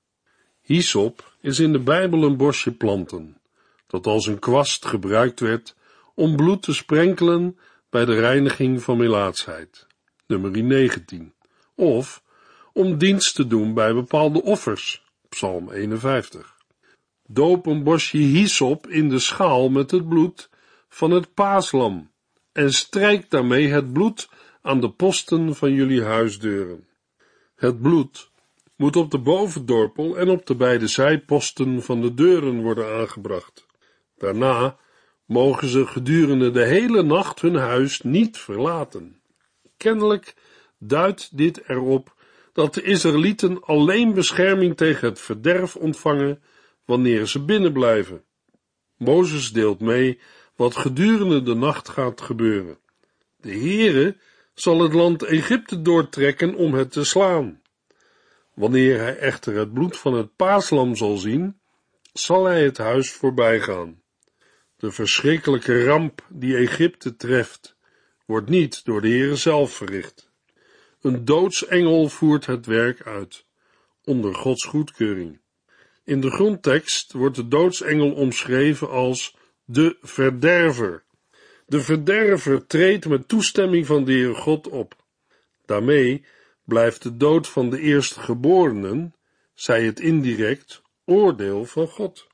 Hyssop 0.61 1.35
is 1.41 1.59
in 1.59 1.73
de 1.73 1.79
Bijbel 1.79 2.23
een 2.23 2.37
bosje 2.37 2.73
planten, 2.73 3.41
dat 3.87 4.07
als 4.07 4.27
een 4.27 4.39
kwast 4.39 4.87
gebruikt 4.87 5.41
werd 5.41 5.77
om 6.15 6.37
bloed 6.37 6.63
te 6.63 6.75
sprenkelen 6.75 7.59
bij 7.91 8.05
de 8.05 8.15
reiniging 8.15 8.83
van 8.83 8.97
melaatsheid, 8.97 9.87
nummer 10.27 10.63
19, 10.63 11.35
of 11.75 12.23
om 12.73 12.99
dienst 12.99 13.35
te 13.35 13.47
doen 13.47 13.75
bij 13.75 13.95
bepaalde 13.95 14.43
offers, 14.43 15.05
psalm 15.29 15.71
51. 15.71 16.57
Doop 17.27 17.67
een 17.67 17.83
bosje 17.83 18.19
hyssop 18.19 18.87
in 18.87 19.09
de 19.09 19.19
schaal 19.19 19.69
met 19.69 19.91
het 19.91 20.09
bloed 20.09 20.51
van 20.89 21.11
het 21.11 21.35
paaslam 21.35 22.11
en 22.53 22.73
strijk 22.73 23.31
daarmee 23.31 23.69
het 23.69 23.93
bloed 23.93 24.29
aan 24.63 24.81
de 24.81 24.91
posten 24.91 25.57
van 25.57 25.73
jullie 25.73 26.03
huisdeuren. 26.03 26.89
Het 27.55 27.81
bloed 27.81 28.31
moet 28.77 28.97
op 28.97 29.11
de 29.11 29.19
bovendorpel 29.19 30.17
en 30.17 30.29
op 30.29 30.47
de 30.47 30.55
beide 30.55 30.87
zijposten 30.87 31.83
van 31.83 32.01
de 32.01 32.15
deuren 32.15 32.63
worden 32.63 33.01
aangebracht. 33.01 33.67
Daarna 34.19 34.77
mogen 35.25 35.69
ze 35.69 35.87
gedurende 35.87 36.51
de 36.51 36.65
hele 36.65 37.03
nacht 37.03 37.41
hun 37.41 37.55
huis 37.55 38.01
niet 38.01 38.39
verlaten. 38.39 39.23
Kennelijk 39.85 40.35
duidt 40.79 41.37
dit 41.37 41.69
erop 41.69 42.15
dat 42.53 42.75
de 42.75 42.83
Israëlieten 42.83 43.63
alleen 43.63 44.15
bescherming 44.15 44.77
tegen 44.77 45.09
het 45.09 45.21
verderf 45.21 45.77
ontvangen 45.77 46.43
wanneer 46.85 47.27
ze 47.27 47.45
binnen 47.45 47.73
blijven. 47.73 48.25
Mozes 48.97 49.53
deelt 49.53 49.81
mee 49.81 50.19
wat 50.57 50.77
gedurende 50.77 51.43
de 51.43 51.55
nacht 51.55 51.89
gaat 51.89 52.21
gebeuren. 52.21 52.79
De 53.37 53.53
Heere 53.53 54.17
zal 54.55 54.81
het 54.81 54.93
land 54.93 55.23
Egypte 55.23 55.83
doortrekken 55.83 56.55
om 56.55 56.75
het 56.75 56.93
te 56.93 57.05
slaan. 57.05 57.61
Wanneer 58.55 58.99
hij 58.99 59.17
echter 59.17 59.55
het 59.55 59.73
bloed 59.73 59.99
van 59.99 60.15
het 60.15 60.37
paaslam 60.37 60.97
zal 60.97 61.17
zien, 61.17 61.61
zal 62.13 62.45
hij 62.45 62.65
het 62.65 62.79
huis 62.79 63.13
voorbij 63.13 63.61
gaan. 63.61 64.03
De 64.77 64.91
verschrikkelijke 64.91 65.85
ramp 65.85 66.27
die 66.29 66.57
Egypte 66.57 67.17
treft, 67.17 67.74
wordt 68.25 68.49
niet 68.49 68.85
door 68.85 69.01
de 69.01 69.09
Heere 69.09 69.37
zelf 69.37 69.73
verricht. 69.73 70.33
Een 71.01 71.25
doodsengel 71.25 72.09
voert 72.09 72.47
het 72.47 72.67
werk 72.67 73.03
uit, 73.03 73.47
onder 74.05 74.35
Gods 74.35 74.65
goedkeuring. 74.65 75.41
In 76.05 76.21
de 76.21 76.31
grondtekst 76.31 77.13
wordt 77.13 77.37
de 77.37 77.49
doodsengel 77.49 78.13
omschreven 78.13 78.91
als 78.91 79.37
de 79.65 79.97
verderver. 80.01 81.05
De 81.67 81.81
verderver 81.81 82.67
treedt 82.67 83.09
met 83.09 83.29
toestemming 83.29 83.87
van 83.87 84.05
de 84.05 84.13
Heer 84.13 84.35
God 84.35 84.69
op. 84.69 84.97
Daarmee 85.65 86.25
blijft 86.65 87.03
de 87.03 87.17
dood 87.17 87.49
van 87.49 87.71
de 87.71 87.81
eerstgeborenen, 87.81 89.15
zij 89.55 89.85
het 89.85 90.01
indirect, 90.01 90.83
oordeel 91.05 91.65
van 91.65 91.87
God. 91.87 92.27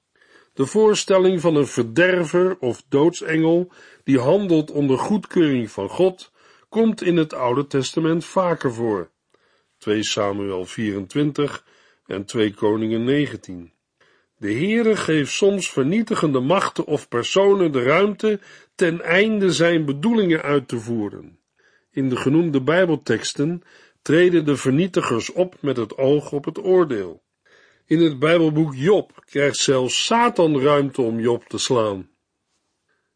De 0.54 0.66
voorstelling 0.66 1.40
van 1.40 1.56
een 1.56 1.66
verderver 1.66 2.58
of 2.58 2.82
doodsengel 2.88 3.72
die 4.10 4.18
handelt 4.18 4.70
onder 4.70 4.98
goedkeuring 4.98 5.70
van 5.70 5.88
God 5.88 6.32
komt 6.68 7.02
in 7.02 7.16
het 7.16 7.32
Oude 7.34 7.66
Testament 7.66 8.24
vaker 8.24 8.74
voor. 8.74 9.10
2 9.78 10.02
Samuel 10.02 10.64
24 10.64 11.64
en 12.06 12.24
2 12.24 12.54
Koningen 12.54 13.04
19. 13.04 13.72
De 14.36 14.52
Heere 14.52 14.96
geeft 14.96 15.32
soms 15.32 15.70
vernietigende 15.70 16.40
machten 16.40 16.86
of 16.86 17.08
personen 17.08 17.72
de 17.72 17.82
ruimte 17.82 18.40
ten 18.74 19.00
einde 19.00 19.52
zijn 19.52 19.84
bedoelingen 19.84 20.42
uit 20.42 20.68
te 20.68 20.78
voeren. 20.78 21.38
In 21.90 22.08
de 22.08 22.16
genoemde 22.16 22.62
Bijbelteksten 22.62 23.62
treden 24.02 24.44
de 24.44 24.56
vernietigers 24.56 25.32
op 25.32 25.56
met 25.60 25.76
het 25.76 25.96
oog 25.98 26.32
op 26.32 26.44
het 26.44 26.64
oordeel. 26.64 27.22
In 27.86 28.00
het 28.00 28.18
Bijbelboek 28.18 28.74
Job 28.74 29.22
krijgt 29.24 29.56
zelfs 29.56 30.04
Satan 30.04 30.60
ruimte 30.60 31.02
om 31.02 31.20
Job 31.20 31.44
te 31.44 31.58
slaan. 31.58 32.08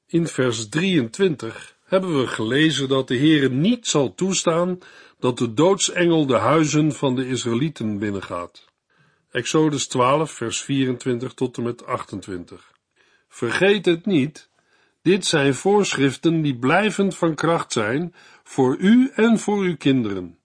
In 0.07 0.27
vers 0.27 0.69
23 0.69 1.77
hebben 1.85 2.21
we 2.21 2.27
gelezen 2.27 2.89
dat 2.89 3.09
de 3.09 3.17
Heere 3.17 3.49
niet 3.49 3.87
zal 3.87 4.15
toestaan 4.15 4.79
dat 5.19 5.39
de 5.39 5.55
doodsengel 5.55 6.27
de 6.27 6.37
huizen 6.37 6.93
van 6.93 7.15
de 7.15 7.29
Israëlieten 7.29 7.99
binnengaat. 7.99 8.65
Exodus 9.31 9.87
12, 9.87 10.31
vers 10.31 10.61
24 10.61 11.35
tot 11.35 11.57
en 11.57 11.63
met 11.63 11.87
28. 11.87 12.73
Vergeet 13.29 13.85
het 13.85 14.07
niet, 14.07 14.49
dit 15.03 15.27
zijn 15.27 15.55
voorschriften 15.55 16.43
die 16.43 16.57
blijvend 16.57 17.17
van 17.17 17.35
kracht 17.35 17.73
zijn 17.73 18.15
voor 18.43 18.77
u 18.77 19.11
en 19.15 19.39
voor 19.39 19.59
uw 19.59 19.77
kinderen. 19.77 20.39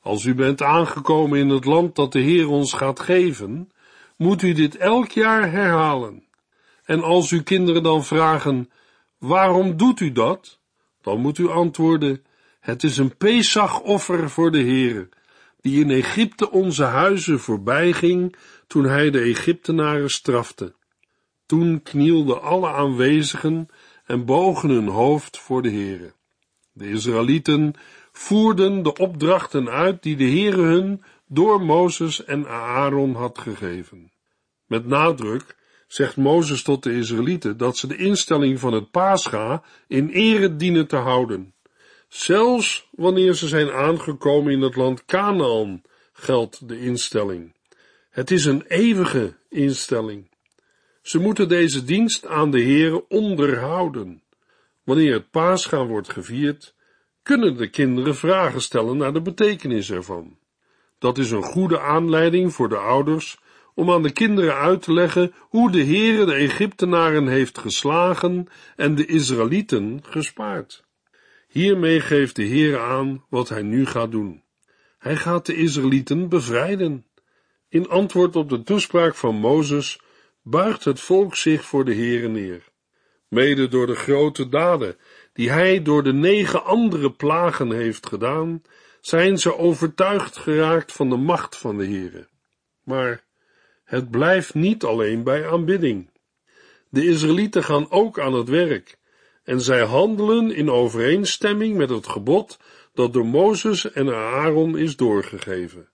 Als 0.00 0.24
u 0.24 0.34
bent 0.34 0.62
aangekomen 0.62 1.38
in 1.38 1.48
het 1.48 1.64
land 1.64 1.94
dat 1.94 2.12
de 2.12 2.20
Heer 2.20 2.48
ons 2.48 2.72
gaat 2.72 3.00
geven, 3.00 3.70
moet 4.16 4.42
u 4.42 4.52
dit 4.52 4.76
elk 4.76 5.10
jaar 5.10 5.50
herhalen. 5.50 6.24
En 6.84 7.02
als 7.02 7.30
uw 7.30 7.42
kinderen 7.42 7.82
dan 7.82 8.04
vragen, 8.04 8.70
waarom 9.26 9.76
doet 9.76 10.00
u 10.00 10.12
dat? 10.12 10.60
Dan 11.02 11.20
moet 11.20 11.38
u 11.38 11.48
antwoorden, 11.48 12.24
het 12.60 12.82
is 12.82 12.96
een 12.96 13.16
Pesachoffer 13.16 14.30
voor 14.30 14.50
de 14.50 14.62
Heere, 14.62 15.08
die 15.60 15.80
in 15.84 15.90
Egypte 15.90 16.50
onze 16.50 16.84
huizen 16.84 17.40
voorbij 17.40 17.92
ging 17.92 18.36
toen 18.66 18.84
hij 18.84 19.10
de 19.10 19.20
Egyptenaren 19.20 20.10
strafte. 20.10 20.74
Toen 21.46 21.82
knielden 21.82 22.42
alle 22.42 22.68
aanwezigen 22.68 23.68
en 24.04 24.24
bogen 24.24 24.68
hun 24.68 24.88
hoofd 24.88 25.38
voor 25.38 25.62
de 25.62 25.70
Heere. 25.70 26.12
De 26.72 26.88
Israëlieten 26.88 27.74
voerden 28.12 28.82
de 28.82 28.94
opdrachten 28.94 29.68
uit 29.68 30.02
die 30.02 30.16
de 30.16 30.24
Heere 30.24 30.62
hun 30.62 31.02
door 31.26 31.60
Mozes 31.62 32.24
en 32.24 32.48
Aaron 32.48 33.14
had 33.14 33.38
gegeven. 33.38 34.12
Met 34.66 34.86
nadruk 34.86 35.56
zegt 35.86 36.16
Mozes 36.16 36.62
tot 36.62 36.82
de 36.82 36.92
Israëlieten 36.92 37.56
dat 37.56 37.76
ze 37.76 37.86
de 37.86 37.96
instelling 37.96 38.60
van 38.60 38.72
het 38.72 38.90
Pascha 38.90 39.62
in 39.88 40.08
ere 40.08 40.56
dienen 40.56 40.86
te 40.86 40.96
houden, 40.96 41.54
zelfs 42.08 42.88
wanneer 42.90 43.34
ze 43.34 43.48
zijn 43.48 43.70
aangekomen 43.70 44.52
in 44.52 44.60
het 44.60 44.76
land 44.76 45.04
Canaan 45.04 45.82
geldt 46.12 46.68
de 46.68 46.80
instelling. 46.80 47.54
Het 48.10 48.30
is 48.30 48.44
een 48.44 48.64
eeuwige 48.66 49.34
instelling. 49.48 50.30
Ze 51.02 51.18
moeten 51.18 51.48
deze 51.48 51.84
dienst 51.84 52.26
aan 52.26 52.50
de 52.50 52.62
Heere 52.62 53.08
onderhouden. 53.08 54.22
Wanneer 54.84 55.12
het 55.12 55.30
paasgaan 55.30 55.86
wordt 55.86 56.08
gevierd, 56.08 56.74
kunnen 57.22 57.56
de 57.56 57.68
kinderen 57.68 58.16
vragen 58.16 58.60
stellen 58.60 58.96
naar 58.96 59.12
de 59.12 59.22
betekenis 59.22 59.90
ervan. 59.90 60.38
Dat 60.98 61.18
is 61.18 61.30
een 61.30 61.42
goede 61.42 61.80
aanleiding 61.80 62.54
voor 62.54 62.68
de 62.68 62.76
ouders 62.76 63.38
om 63.76 63.90
aan 63.90 64.02
de 64.02 64.10
kinderen 64.10 64.54
uit 64.54 64.82
te 64.82 64.92
leggen 64.92 65.32
hoe 65.38 65.70
de 65.70 65.84
Heere 65.84 66.24
de 66.24 66.34
Egyptenaren 66.34 67.26
heeft 67.26 67.58
geslagen 67.58 68.48
en 68.76 68.94
de 68.94 69.06
Israëlieten 69.06 70.00
gespaard. 70.02 70.84
Hiermee 71.48 72.00
geeft 72.00 72.36
de 72.36 72.46
Heere 72.46 72.78
aan 72.78 73.24
wat 73.28 73.48
hij 73.48 73.62
nu 73.62 73.86
gaat 73.86 74.10
doen. 74.10 74.42
Hij 74.98 75.16
gaat 75.16 75.46
de 75.46 75.54
Israëlieten 75.54 76.28
bevrijden. 76.28 77.06
In 77.68 77.88
antwoord 77.88 78.36
op 78.36 78.48
de 78.48 78.62
toespraak 78.62 79.14
van 79.14 79.34
Mozes 79.34 80.00
buigt 80.42 80.84
het 80.84 81.00
volk 81.00 81.36
zich 81.36 81.64
voor 81.64 81.84
de 81.84 81.94
Heere 81.94 82.28
neer. 82.28 82.68
Mede 83.28 83.68
door 83.68 83.86
de 83.86 83.96
grote 83.96 84.48
daden 84.48 84.96
die 85.32 85.50
hij 85.50 85.82
door 85.82 86.02
de 86.02 86.12
negen 86.12 86.64
andere 86.64 87.12
plagen 87.12 87.70
heeft 87.70 88.06
gedaan, 88.06 88.62
zijn 89.00 89.38
ze 89.38 89.56
overtuigd 89.56 90.36
geraakt 90.36 90.92
van 90.92 91.10
de 91.10 91.16
macht 91.16 91.56
van 91.56 91.76
de 91.76 91.84
Heere. 91.84 92.28
Maar 92.82 93.25
het 93.86 94.10
blijft 94.10 94.54
niet 94.54 94.84
alleen 94.84 95.22
bij 95.22 95.48
aanbidding. 95.48 96.10
De 96.88 97.06
Israëlieten 97.06 97.64
gaan 97.64 97.90
ook 97.90 98.18
aan 98.18 98.32
het 98.32 98.48
werk 98.48 98.98
en 99.44 99.60
zij 99.60 99.82
handelen 99.84 100.50
in 100.50 100.70
overeenstemming 100.70 101.76
met 101.76 101.90
het 101.90 102.08
gebod 102.08 102.58
dat 102.94 103.12
door 103.12 103.26
Mozes 103.26 103.92
en 103.92 104.14
Aaron 104.14 104.78
is 104.78 104.96
doorgegeven. 104.96 105.88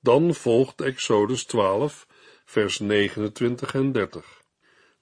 Dan 0.00 0.34
volgt 0.34 0.80
Exodus 0.80 1.44
12, 1.44 2.06
vers 2.44 2.78
29 2.78 3.74
en 3.74 3.92
30. 3.92 4.42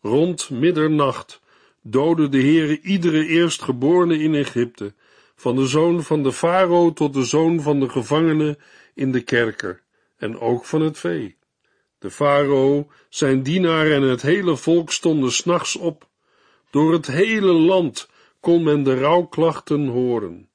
Rond 0.01 0.51
middernacht 0.51 1.41
doodde 1.83 2.29
de 2.29 2.41
Heere 2.41 2.81
iedere 2.81 3.27
eerstgeborene 3.27 4.19
in 4.19 4.35
Egypte, 4.35 4.95
van 5.37 5.57
de 5.57 5.67
zoon 5.67 6.03
van 6.03 6.23
de 6.23 6.33
farao 6.33 6.93
tot 6.93 7.15
de 7.15 7.25
zoon 7.25 7.61
van 7.61 7.81
de 7.81 7.89
gevangene 7.89 8.59
in 8.95 9.13
de 9.13 9.21
kerker, 9.21 9.83
en 10.17 10.39
ook 10.39 10.65
van 10.65 10.83
het 10.83 10.99
vee. 10.99 11.37
De 12.05 12.11
farao, 12.11 12.87
zijn 13.09 13.43
dienaar 13.43 13.91
en 13.91 14.03
het 14.03 14.23
hele 14.23 14.57
volk 14.57 14.93
stonden 14.93 15.33
s'nachts 15.33 15.77
op. 15.77 16.09
Door 16.71 16.93
het 16.93 17.07
hele 17.07 17.53
land 17.53 18.09
kon 18.41 18.63
men 18.63 18.83
de 18.83 18.99
rouwklachten 18.99 19.87
horen, 19.87 20.49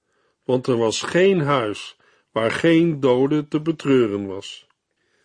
want 0.44 0.68
er 0.68 0.78
was 0.78 1.02
geen 1.02 1.42
huis 1.42 1.98
waar 2.32 2.52
geen 2.52 3.00
dode 3.00 3.48
te 3.48 3.62
betreuren 3.62 4.28
was. 4.28 4.68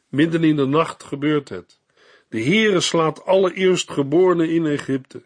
Midden 0.09 0.45
in 0.45 0.57
de 0.57 0.67
nacht 0.67 1.03
gebeurt 1.03 1.49
het. 1.49 1.81
De 2.29 2.43
Heere 2.43 2.81
slaat 2.81 3.25
alle 3.25 3.55
eerstgeborenen 3.55 4.51
in 4.51 4.67
Egypte. 4.67 5.23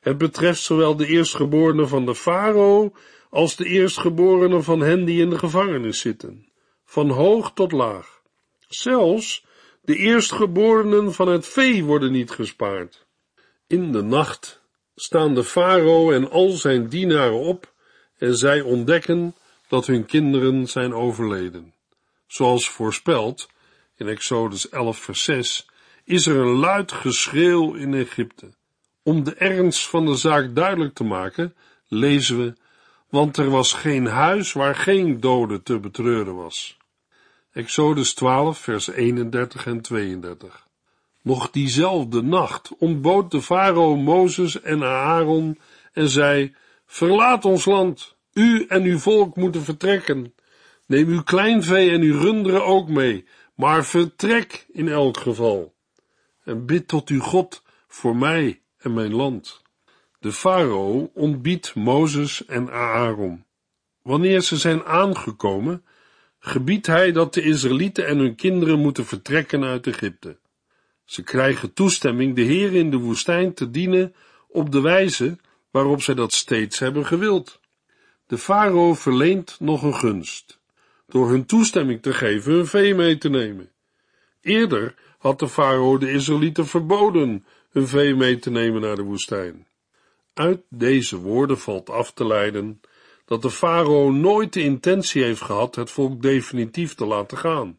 Het 0.00 0.18
betreft 0.18 0.60
zowel 0.60 0.96
de 0.96 1.06
eerstgeborenen 1.06 1.88
van 1.88 2.06
de 2.06 2.14
farao 2.14 2.92
als 3.30 3.56
de 3.56 3.64
eerstgeborenen 3.64 4.64
van 4.64 4.80
hen 4.80 5.04
die 5.04 5.20
in 5.20 5.30
de 5.30 5.38
gevangenis 5.38 6.00
zitten, 6.00 6.48
van 6.84 7.10
hoog 7.10 7.52
tot 7.54 7.72
laag. 7.72 8.22
Zelfs 8.68 9.46
de 9.88 9.96
eerstgeborenen 9.96 11.14
van 11.14 11.28
het 11.28 11.46
vee 11.46 11.84
worden 11.84 12.12
niet 12.12 12.30
gespaard. 12.30 13.06
In 13.66 13.92
de 13.92 14.02
nacht 14.02 14.62
staan 14.94 15.34
de 15.34 15.44
farao 15.44 16.12
en 16.12 16.30
al 16.30 16.50
zijn 16.50 16.88
dienaren 16.88 17.38
op 17.38 17.72
en 18.18 18.36
zij 18.36 18.60
ontdekken 18.60 19.34
dat 19.68 19.86
hun 19.86 20.06
kinderen 20.06 20.66
zijn 20.66 20.94
overleden. 20.94 21.74
Zoals 22.26 22.68
voorspeld 22.68 23.48
in 23.96 24.08
Exodus 24.08 24.68
11 24.68 24.98
vers 24.98 25.24
6 25.24 25.68
is 26.04 26.26
er 26.26 26.36
een 26.36 26.56
luid 26.58 26.92
geschreeuw 26.92 27.74
in 27.74 27.94
Egypte. 27.94 28.50
Om 29.02 29.24
de 29.24 29.34
ernst 29.34 29.88
van 29.88 30.06
de 30.06 30.16
zaak 30.16 30.54
duidelijk 30.54 30.94
te 30.94 31.04
maken, 31.04 31.54
lezen 31.86 32.38
we, 32.38 32.52
want 33.08 33.36
er 33.36 33.50
was 33.50 33.72
geen 33.72 34.06
huis 34.06 34.52
waar 34.52 34.74
geen 34.74 35.20
dode 35.20 35.62
te 35.62 35.78
betreuren 35.78 36.34
was. 36.34 36.77
Exodus 37.52 38.14
12, 38.14 38.58
vers 38.58 38.88
31 38.88 39.66
en 39.66 39.80
32. 39.80 40.66
Nog 41.22 41.50
diezelfde 41.50 42.22
nacht 42.22 42.76
ontbood 42.78 43.30
de 43.30 43.42
farao 43.42 43.96
Mozes 43.96 44.60
en 44.60 44.82
Aaron 44.82 45.58
en 45.92 46.08
zei, 46.08 46.54
verlaat 46.86 47.44
ons 47.44 47.64
land, 47.64 48.16
u 48.32 48.64
en 48.68 48.82
uw 48.82 48.98
volk 48.98 49.36
moeten 49.36 49.62
vertrekken. 49.62 50.34
Neem 50.86 51.08
uw 51.08 51.22
kleinvee 51.22 51.90
en 51.90 52.00
uw 52.00 52.20
runderen 52.20 52.64
ook 52.64 52.88
mee, 52.88 53.24
maar 53.54 53.84
vertrek 53.84 54.66
in 54.72 54.88
elk 54.88 55.16
geval. 55.16 55.74
En 56.44 56.66
bid 56.66 56.88
tot 56.88 57.08
uw 57.08 57.20
God 57.20 57.62
voor 57.88 58.16
mij 58.16 58.60
en 58.78 58.94
mijn 58.94 59.14
land. 59.14 59.62
De 60.18 60.32
farao 60.32 61.10
ontbiedt 61.14 61.74
Mozes 61.74 62.44
en 62.46 62.70
Aaron. 62.70 63.44
Wanneer 64.02 64.40
ze 64.40 64.56
zijn 64.56 64.84
aangekomen, 64.84 65.84
gebiedt 66.38 66.86
hij 66.86 67.12
dat 67.12 67.34
de 67.34 67.42
Israëlieten 67.42 68.06
en 68.06 68.18
hun 68.18 68.34
kinderen 68.34 68.78
moeten 68.78 69.06
vertrekken 69.06 69.64
uit 69.64 69.86
Egypte. 69.86 70.38
Ze 71.04 71.22
krijgen 71.22 71.72
toestemming 71.72 72.36
de 72.36 72.42
Heer 72.42 72.74
in 72.74 72.90
de 72.90 72.96
woestijn 72.96 73.54
te 73.54 73.70
dienen 73.70 74.14
op 74.48 74.72
de 74.72 74.80
wijze 74.80 75.36
waarop 75.70 76.02
zij 76.02 76.14
dat 76.14 76.32
steeds 76.32 76.78
hebben 76.78 77.06
gewild. 77.06 77.60
De 78.26 78.38
farao 78.38 78.94
verleent 78.94 79.56
nog 79.60 79.82
een 79.82 79.94
gunst, 79.94 80.60
door 81.06 81.28
hun 81.28 81.46
toestemming 81.46 82.02
te 82.02 82.12
geven 82.12 82.52
hun 82.52 82.66
vee 82.66 82.94
mee 82.94 83.18
te 83.18 83.28
nemen. 83.28 83.70
Eerder 84.40 84.94
had 85.18 85.38
de 85.38 85.48
farao 85.48 85.98
de 85.98 86.10
Israëlieten 86.10 86.66
verboden 86.66 87.46
hun 87.70 87.88
vee 87.88 88.14
mee 88.14 88.38
te 88.38 88.50
nemen 88.50 88.80
naar 88.80 88.96
de 88.96 89.02
woestijn. 89.02 89.66
Uit 90.34 90.60
deze 90.68 91.16
woorden 91.16 91.58
valt 91.58 91.90
af 91.90 92.12
te 92.12 92.26
leiden 92.26 92.80
dat 93.28 93.42
de 93.42 93.50
farao 93.50 94.10
nooit 94.10 94.52
de 94.52 94.62
intentie 94.62 95.22
heeft 95.22 95.40
gehad 95.40 95.74
het 95.74 95.90
volk 95.90 96.22
definitief 96.22 96.94
te 96.94 97.06
laten 97.06 97.38
gaan. 97.38 97.78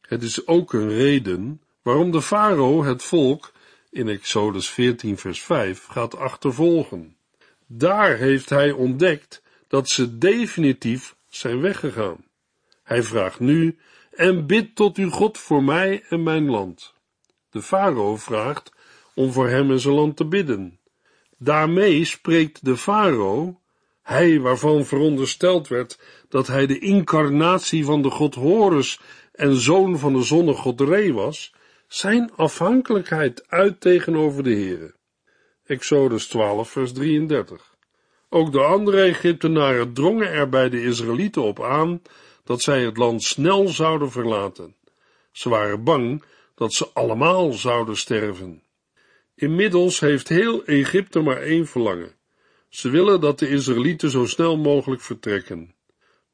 Het 0.00 0.22
is 0.22 0.46
ook 0.46 0.72
een 0.72 0.88
reden 0.88 1.62
waarom 1.82 2.10
de 2.10 2.22
farao 2.22 2.84
het 2.84 3.02
volk 3.02 3.52
in 3.90 4.08
Exodus 4.08 4.70
14 4.70 5.18
vers 5.18 5.42
5 5.42 5.86
gaat 5.86 6.16
achtervolgen. 6.16 7.16
Daar 7.66 8.16
heeft 8.16 8.50
hij 8.50 8.70
ontdekt 8.70 9.42
dat 9.68 9.88
ze 9.88 10.18
definitief 10.18 11.16
zijn 11.28 11.60
weggegaan. 11.60 12.24
Hij 12.82 13.02
vraagt 13.02 13.40
nu, 13.40 13.78
en 14.10 14.46
bid 14.46 14.74
tot 14.74 14.96
uw 14.96 15.10
God 15.10 15.38
voor 15.38 15.62
mij 15.62 16.04
en 16.08 16.22
mijn 16.22 16.50
land. 16.50 16.94
De 17.50 17.62
farao 17.62 18.16
vraagt 18.16 18.72
om 19.14 19.32
voor 19.32 19.48
hem 19.48 19.70
en 19.70 19.80
zijn 19.80 19.94
land 19.94 20.16
te 20.16 20.24
bidden. 20.24 20.78
Daarmee 21.38 22.04
spreekt 22.04 22.64
de 22.64 22.76
farao, 22.76 23.60
hij 24.04 24.40
waarvan 24.40 24.84
verondersteld 24.84 25.68
werd 25.68 25.98
dat 26.28 26.46
hij 26.46 26.66
de 26.66 26.78
incarnatie 26.78 27.84
van 27.84 28.02
de 28.02 28.10
god 28.10 28.34
Horus 28.34 29.00
en 29.32 29.56
zoon 29.56 29.98
van 29.98 30.12
de 30.12 30.22
zonnegod 30.22 30.80
Re 30.80 31.12
was, 31.12 31.54
zijn 31.86 32.32
afhankelijkheid 32.36 33.44
uit 33.48 33.80
tegenover 33.80 34.42
de 34.42 34.50
Heere. 34.50 34.94
Exodus 35.66 36.26
12 36.26 36.70
vers 36.70 36.92
33 36.92 37.74
Ook 38.28 38.52
de 38.52 38.60
andere 38.60 39.02
Egyptenaren 39.02 39.92
drongen 39.92 40.30
er 40.30 40.48
bij 40.48 40.68
de 40.68 40.82
Israëlieten 40.82 41.42
op 41.42 41.62
aan 41.62 42.02
dat 42.44 42.62
zij 42.62 42.84
het 42.84 42.96
land 42.96 43.22
snel 43.22 43.68
zouden 43.68 44.10
verlaten. 44.10 44.76
Ze 45.32 45.48
waren 45.48 45.84
bang 45.84 46.24
dat 46.54 46.72
ze 46.72 46.88
allemaal 46.92 47.52
zouden 47.52 47.96
sterven. 47.96 48.62
Inmiddels 49.34 50.00
heeft 50.00 50.28
heel 50.28 50.64
Egypte 50.64 51.20
maar 51.20 51.40
één 51.40 51.66
verlangen. 51.66 52.14
Ze 52.74 52.90
willen 52.90 53.20
dat 53.20 53.38
de 53.38 53.48
Israëlieten 53.48 54.10
zo 54.10 54.26
snel 54.26 54.56
mogelijk 54.56 55.02
vertrekken. 55.02 55.74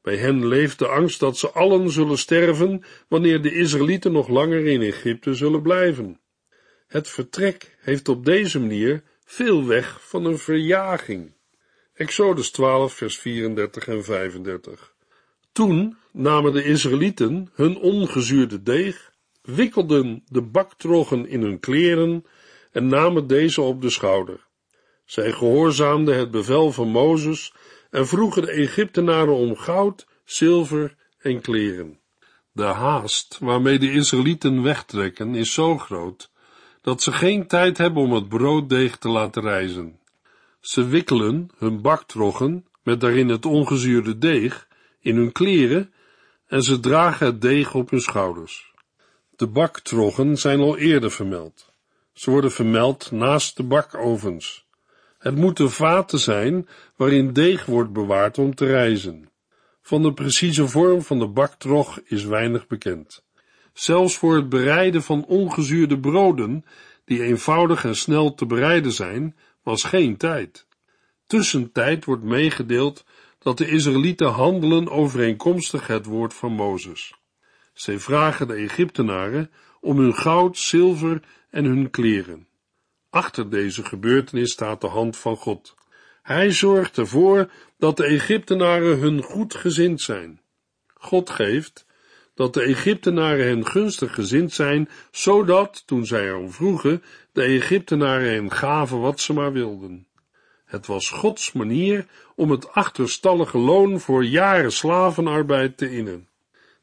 Bij 0.01 0.17
hen 0.17 0.47
leeft 0.47 0.79
de 0.79 0.87
angst 0.87 1.19
dat 1.19 1.37
ze 1.37 1.49
allen 1.49 1.91
zullen 1.91 2.17
sterven 2.17 2.83
wanneer 3.07 3.41
de 3.41 3.53
Israëlieten 3.53 4.11
nog 4.11 4.27
langer 4.27 4.65
in 4.65 4.81
Egypte 4.81 5.33
zullen 5.33 5.61
blijven. 5.61 6.19
Het 6.87 7.09
vertrek 7.09 7.77
heeft 7.79 8.09
op 8.09 8.25
deze 8.25 8.59
manier 8.59 9.03
veel 9.25 9.65
weg 9.65 10.07
van 10.07 10.25
een 10.25 10.37
verjaging. 10.37 11.33
Exodus 11.93 12.51
12, 12.51 12.93
vers 12.93 13.17
34 13.17 13.87
en 13.87 14.03
35. 14.03 14.95
Toen 15.51 15.97
namen 16.11 16.53
de 16.53 16.63
Israëlieten 16.63 17.49
hun 17.53 17.77
ongezuurde 17.77 18.63
deeg, 18.63 19.11
wikkelden 19.41 20.23
de 20.25 20.41
baktroggen 20.41 21.27
in 21.27 21.41
hun 21.41 21.59
kleren 21.59 22.25
en 22.71 22.87
namen 22.87 23.27
deze 23.27 23.61
op 23.61 23.81
de 23.81 23.89
schouder. 23.89 24.49
Zij 25.11 25.31
gehoorzaamden 25.31 26.17
het 26.17 26.31
bevel 26.31 26.71
van 26.71 26.87
Mozes 26.87 27.53
en 27.89 28.07
vroegen 28.07 28.41
de 28.41 28.51
Egyptenaren 28.51 29.35
om 29.35 29.55
goud, 29.55 30.07
zilver 30.25 30.95
en 31.19 31.41
kleren. 31.41 31.99
De 32.51 32.63
haast 32.63 33.37
waarmee 33.39 33.79
de 33.79 33.91
Israëlieten 33.91 34.61
wegtrekken 34.61 35.35
is 35.35 35.53
zo 35.53 35.77
groot 35.77 36.31
dat 36.81 37.01
ze 37.01 37.11
geen 37.11 37.47
tijd 37.47 37.77
hebben 37.77 38.03
om 38.03 38.13
het 38.13 38.29
brooddeeg 38.29 38.97
te 38.97 39.09
laten 39.09 39.41
rijzen. 39.41 39.99
Ze 40.59 40.85
wikkelen 40.85 41.49
hun 41.57 41.81
baktroggen 41.81 42.65
met 42.83 42.99
daarin 43.01 43.29
het 43.29 43.45
ongezuurde 43.45 44.17
deeg 44.17 44.67
in 44.99 45.15
hun 45.15 45.31
kleren 45.31 45.93
en 46.47 46.63
ze 46.63 46.79
dragen 46.79 47.25
het 47.25 47.41
deeg 47.41 47.73
op 47.73 47.89
hun 47.89 48.01
schouders. 48.01 48.73
De 49.35 49.47
baktroggen 49.47 50.37
zijn 50.37 50.59
al 50.59 50.77
eerder 50.77 51.11
vermeld. 51.11 51.73
Ze 52.13 52.31
worden 52.31 52.51
vermeld 52.51 53.11
naast 53.11 53.57
de 53.57 53.63
bakovens. 53.63 54.60
Het 55.21 55.35
moeten 55.35 55.71
vaten 55.71 56.19
zijn 56.19 56.67
waarin 56.95 57.33
deeg 57.33 57.65
wordt 57.65 57.93
bewaard 57.93 58.37
om 58.37 58.55
te 58.55 58.65
rijzen. 58.65 59.29
Van 59.81 60.01
de 60.01 60.13
precieze 60.13 60.67
vorm 60.67 61.01
van 61.01 61.19
de 61.19 61.27
baktrog 61.27 61.99
is 62.03 62.23
weinig 62.23 62.67
bekend. 62.67 63.23
Zelfs 63.73 64.17
voor 64.17 64.35
het 64.35 64.49
bereiden 64.49 65.03
van 65.03 65.25
ongezuurde 65.25 65.99
broden, 65.99 66.65
die 67.05 67.23
eenvoudig 67.23 67.85
en 67.85 67.95
snel 67.95 68.33
te 68.33 68.45
bereiden 68.45 68.91
zijn, 68.91 69.35
was 69.63 69.83
geen 69.83 70.17
tijd. 70.17 70.67
Tussentijd 71.27 72.05
wordt 72.05 72.23
meegedeeld 72.23 73.05
dat 73.39 73.57
de 73.57 73.67
Israëlieten 73.67 74.29
handelen 74.29 74.89
overeenkomstig 74.89 75.87
het 75.87 76.05
woord 76.05 76.33
van 76.33 76.51
Mozes. 76.51 77.13
Zij 77.73 77.99
vragen 77.99 78.47
de 78.47 78.53
Egyptenaren 78.53 79.51
om 79.81 79.97
hun 79.97 80.15
goud, 80.15 80.57
zilver 80.57 81.21
en 81.49 81.65
hun 81.65 81.89
kleren. 81.89 82.47
Achter 83.11 83.49
deze 83.49 83.83
gebeurtenis 83.83 84.51
staat 84.51 84.81
de 84.81 84.87
hand 84.87 85.17
van 85.17 85.35
God. 85.35 85.75
Hij 86.21 86.51
zorgt 86.51 86.97
ervoor 86.97 87.51
dat 87.77 87.97
de 87.97 88.03
Egyptenaren 88.05 88.99
hun 88.99 89.21
goed 89.21 89.55
gezind 89.55 90.01
zijn. 90.01 90.41
God 90.93 91.29
geeft 91.29 91.85
dat 92.35 92.53
de 92.53 92.61
Egyptenaren 92.61 93.45
hen 93.45 93.65
gunstig 93.65 94.13
gezind 94.13 94.53
zijn, 94.53 94.89
zodat, 95.11 95.83
toen 95.85 96.05
zij 96.05 96.25
erom 96.25 96.51
vroegen, 96.51 97.03
de 97.31 97.41
Egyptenaren 97.41 98.33
hen 98.33 98.51
gaven 98.51 98.99
wat 98.99 99.19
ze 99.19 99.33
maar 99.33 99.51
wilden. 99.51 100.07
Het 100.65 100.87
was 100.87 101.09
Gods 101.09 101.51
manier 101.51 102.05
om 102.35 102.51
het 102.51 102.71
achterstallige 102.71 103.57
loon 103.57 103.99
voor 103.99 104.25
jaren 104.25 104.71
slavenarbeid 104.71 105.77
te 105.77 105.91
innen. 105.91 106.27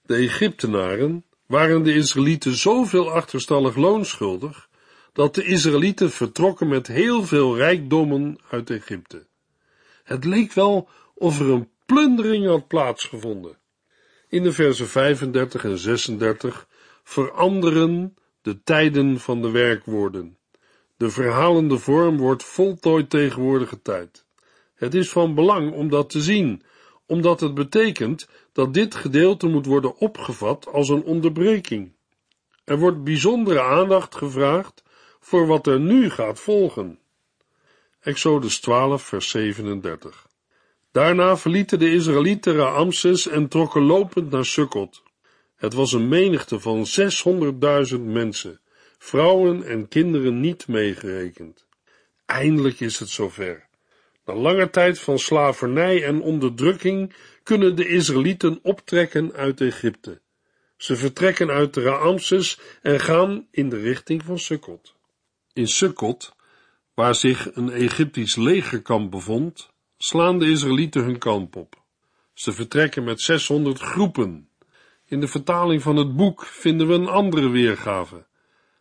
De 0.03 0.15
Egyptenaren 0.15 1.25
waren 1.47 1.83
de 1.83 1.95
Israëlieten 1.95 2.55
zoveel 2.55 3.11
achterstallig 3.11 3.77
loon 3.77 4.05
schuldig, 4.05 4.68
dat 5.19 5.35
de 5.35 5.45
Israëlieten 5.45 6.11
vertrokken 6.11 6.69
met 6.69 6.87
heel 6.87 7.25
veel 7.25 7.57
rijkdommen 7.57 8.39
uit 8.51 8.71
Egypte. 8.71 9.27
Het 10.05 10.25
leek 10.25 10.53
wel 10.53 10.89
of 11.15 11.41
er 11.41 11.51
een 11.51 11.69
plundering 11.87 12.47
had 12.47 12.69
plaatsgevonden. 12.69 13.59
In 14.29 14.43
de 14.43 14.53
versen 14.53 14.89
35 14.89 15.65
en 15.65 15.79
36 15.79 16.67
veranderen 17.03 18.17
de 18.43 18.63
tijden 18.63 19.21
van 19.21 19.43
de 19.43 19.51
werkwoorden. 19.51 20.37
De 20.97 21.11
verhalende 21.11 21.79
vorm 21.79 22.17
wordt 22.17 22.45
voltooid 22.45 23.11
tegenwoordige 23.11 23.83
tijd. 23.83 24.25
Het 24.75 24.95
is 24.95 25.11
van 25.11 25.35
belang 25.35 25.73
om 25.73 25.89
dat 25.89 26.11
te 26.11 26.21
zien, 26.21 26.63
omdat 27.07 27.41
het 27.41 27.55
betekent 27.55 28.29
dat 28.53 28.75
dit 28.75 28.95
gedeelte 28.95 29.47
moet 29.47 29.67
worden 29.67 29.97
opgevat 29.97 30.67
als 30.67 30.89
een 30.89 31.03
onderbreking. 31.03 31.93
Er 32.65 32.79
wordt 32.79 33.05
bijzondere 33.05 33.63
aandacht 33.63 34.15
gevraagd 34.15 34.87
voor 35.21 35.47
wat 35.47 35.67
er 35.67 35.81
nu 35.81 36.11
gaat 36.11 36.41
volgen. 36.41 36.99
Exodus 38.01 38.61
12, 38.61 39.03
vers 39.03 39.31
37. 39.31 40.27
Daarna 40.93 41.37
verlieten 41.37 41.79
de 41.79 41.93
Israëlieten 41.93 42.55
Raamses 42.55 43.29
en 43.29 43.49
trokken 43.49 43.83
lopend 43.83 44.31
naar 44.31 44.45
Sukkot. 44.45 45.03
Het 45.57 45.75
was 45.75 45.93
een 45.93 46.09
menigte 46.09 46.61
van 46.61 46.87
600.000 47.93 48.01
mensen, 48.01 48.61
vrouwen 48.99 49.63
en 49.63 49.89
kinderen 49.89 50.41
niet 50.41 50.69
meegerekend. 50.69 51.67
Eindelijk 52.27 52.81
is 52.81 52.99
het 52.99 53.09
zover. 53.09 53.67
Na 54.25 54.35
lange 54.35 54.71
tijd 54.71 54.99
van 54.99 55.19
slavernij 55.19 56.05
en 56.05 56.21
onderdrukking 56.21 57.15
kunnen 57.43 57.77
de 57.77 57.89
Israëlieten 57.89 58.59
optrekken 58.63 59.33
uit 59.33 59.61
Egypte. 59.61 60.21
Ze 60.77 60.97
vertrekken 60.97 61.51
uit 61.51 61.75
de 61.75 61.83
Raamses 61.83 62.59
en 62.83 63.01
gaan 63.01 63.47
in 63.51 63.69
de 63.69 63.79
richting 63.79 64.23
van 64.23 64.39
Sukkot. 64.39 64.95
In 65.53 65.69
Sukkot, 65.69 66.37
waar 66.95 67.15
zich 67.15 67.55
een 67.55 67.71
Egyptisch 67.71 68.37
legerkamp 68.37 69.11
bevond, 69.11 69.71
slaan 69.99 70.39
de 70.39 70.51
Israëlieten 70.51 71.03
hun 71.03 71.19
kamp 71.19 71.57
op. 71.57 71.83
Ze 72.35 72.53
vertrekken 72.53 73.05
met 73.05 73.21
600 73.21 73.81
groepen. 73.81 74.49
In 75.05 75.21
de 75.21 75.29
vertaling 75.29 75.83
van 75.83 75.97
het 75.97 76.17
boek 76.17 76.45
vinden 76.45 76.87
we 76.89 76.95
een 76.95 77.09
andere 77.09 77.49
weergave. 77.49 78.27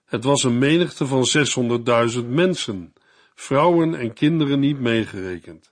Het 0.06 0.24
was 0.24 0.44
een 0.44 0.58
menigte 0.58 1.06
van 1.06 1.26
600.000 2.22 2.26
mensen, 2.28 2.94
vrouwen 3.36 3.96
en 3.96 4.14
kinderen 4.14 4.60
niet 4.60 4.80
meegerekend. 4.80 5.72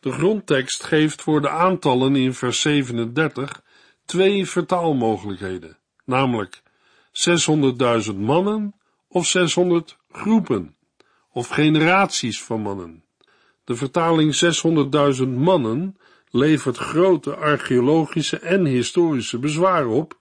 De 0.00 0.12
grondtekst 0.12 0.84
geeft 0.84 1.22
voor 1.22 1.40
de 1.40 1.48
aantallen 1.48 2.16
in 2.16 2.34
vers 2.34 2.60
37 2.60 3.62
twee 4.04 4.46
vertaalmogelijkheden, 4.46 5.78
namelijk 6.04 6.62
600.000 8.06 8.14
mannen 8.16 8.74
of 9.08 9.26
600 9.26 9.96
groepen, 10.12 10.76
of 11.32 11.48
generaties 11.48 12.42
van 12.42 12.60
mannen. 12.60 13.04
De 13.64 13.74
vertaling 13.74 14.54
600.000 15.22 15.28
mannen 15.28 15.96
levert 16.30 16.76
grote 16.76 17.34
archeologische 17.34 18.38
en 18.38 18.64
historische 18.64 19.38
bezwaren 19.38 19.90
op, 19.90 20.18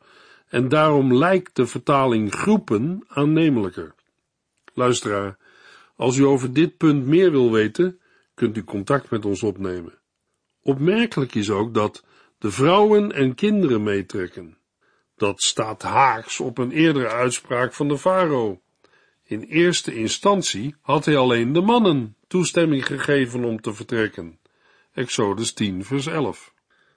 en 0.47 0.69
daarom 0.69 1.13
lijkt 1.13 1.55
de 1.55 1.67
vertaling 1.67 2.33
groepen 2.33 3.03
aannemelijker. 3.07 3.93
Luisteraar, 4.73 5.37
als 5.95 6.17
u 6.17 6.25
over 6.25 6.53
dit 6.53 6.77
punt 6.77 7.05
meer 7.05 7.31
wil 7.31 7.51
weten, 7.51 7.99
kunt 8.33 8.57
u 8.57 8.63
contact 8.63 9.09
met 9.09 9.25
ons 9.25 9.43
opnemen. 9.43 9.93
Opmerkelijk 10.63 11.35
is 11.35 11.49
ook 11.49 11.73
dat 11.73 12.03
de 12.37 12.51
vrouwen 12.51 13.11
en 13.11 13.35
kinderen 13.35 13.83
meetrekken. 13.83 14.57
Dat 15.15 15.41
staat 15.41 15.81
haaks 15.81 16.39
op 16.39 16.57
een 16.57 16.71
eerdere 16.71 17.07
uitspraak 17.07 17.73
van 17.73 17.87
de 17.87 17.97
farao. 17.97 18.61
In 19.31 19.41
eerste 19.41 19.95
instantie 19.95 20.75
had 20.81 21.05
hij 21.05 21.17
alleen 21.17 21.53
de 21.53 21.61
mannen 21.61 22.15
toestemming 22.27 22.85
gegeven 22.85 23.43
om 23.43 23.61
te 23.61 23.73
vertrekken. 23.73 24.39
Exodus 24.93 25.53
10, 25.53 25.85
vers 25.85 26.05
11. 26.05 26.53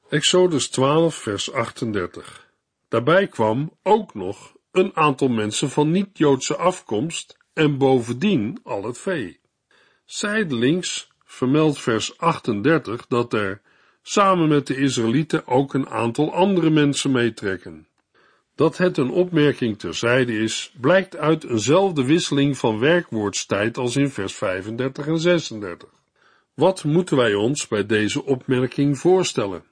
Exodus 0.09 0.68
12, 0.68 1.14
vers 1.14 1.53
38. 1.53 2.51
Daarbij 2.88 3.27
kwam 3.27 3.73
ook 3.83 4.14
nog 4.14 4.57
een 4.73 4.97
aantal 4.97 5.29
mensen 5.29 5.70
van 5.70 5.90
niet-Joodse 5.90 6.57
afkomst 6.57 7.38
en 7.53 7.79
bovendien 7.79 8.59
al 8.62 8.85
het 8.85 8.99
vee. 8.99 9.40
Zijdelings 10.05 11.09
vermeldt 11.25 11.81
vers 11.81 12.18
38 12.18 13.07
dat 13.07 13.33
er 13.33 13.61
samen 14.03 14.49
met 14.49 14.66
de 14.66 14.77
Israëlieten 14.77 15.47
ook 15.47 15.75
een 15.75 15.88
aantal 15.88 16.33
andere 16.33 16.70
mensen 16.70 17.11
meetrekken. 17.11 17.87
Dat 18.55 18.77
het 18.77 18.97
een 18.97 19.11
opmerking 19.11 19.79
terzijde 19.79 20.38
is, 20.38 20.73
blijkt 20.81 21.17
uit 21.17 21.45
eenzelfde 21.45 22.05
wisseling 22.05 22.59
van 22.59 22.79
werkwoordstijd 22.79 23.77
als 23.77 23.97
in 23.97 24.11
vers 24.11 24.35
35 24.35 25.07
en 25.07 25.19
36. 25.19 25.88
Wat 26.55 26.85
moeten 26.85 27.17
wij 27.17 27.35
ons 27.35 27.69
bij 27.69 27.87
deze 27.87 28.25
opmerking 28.25 28.99
voorstellen? 28.99 29.64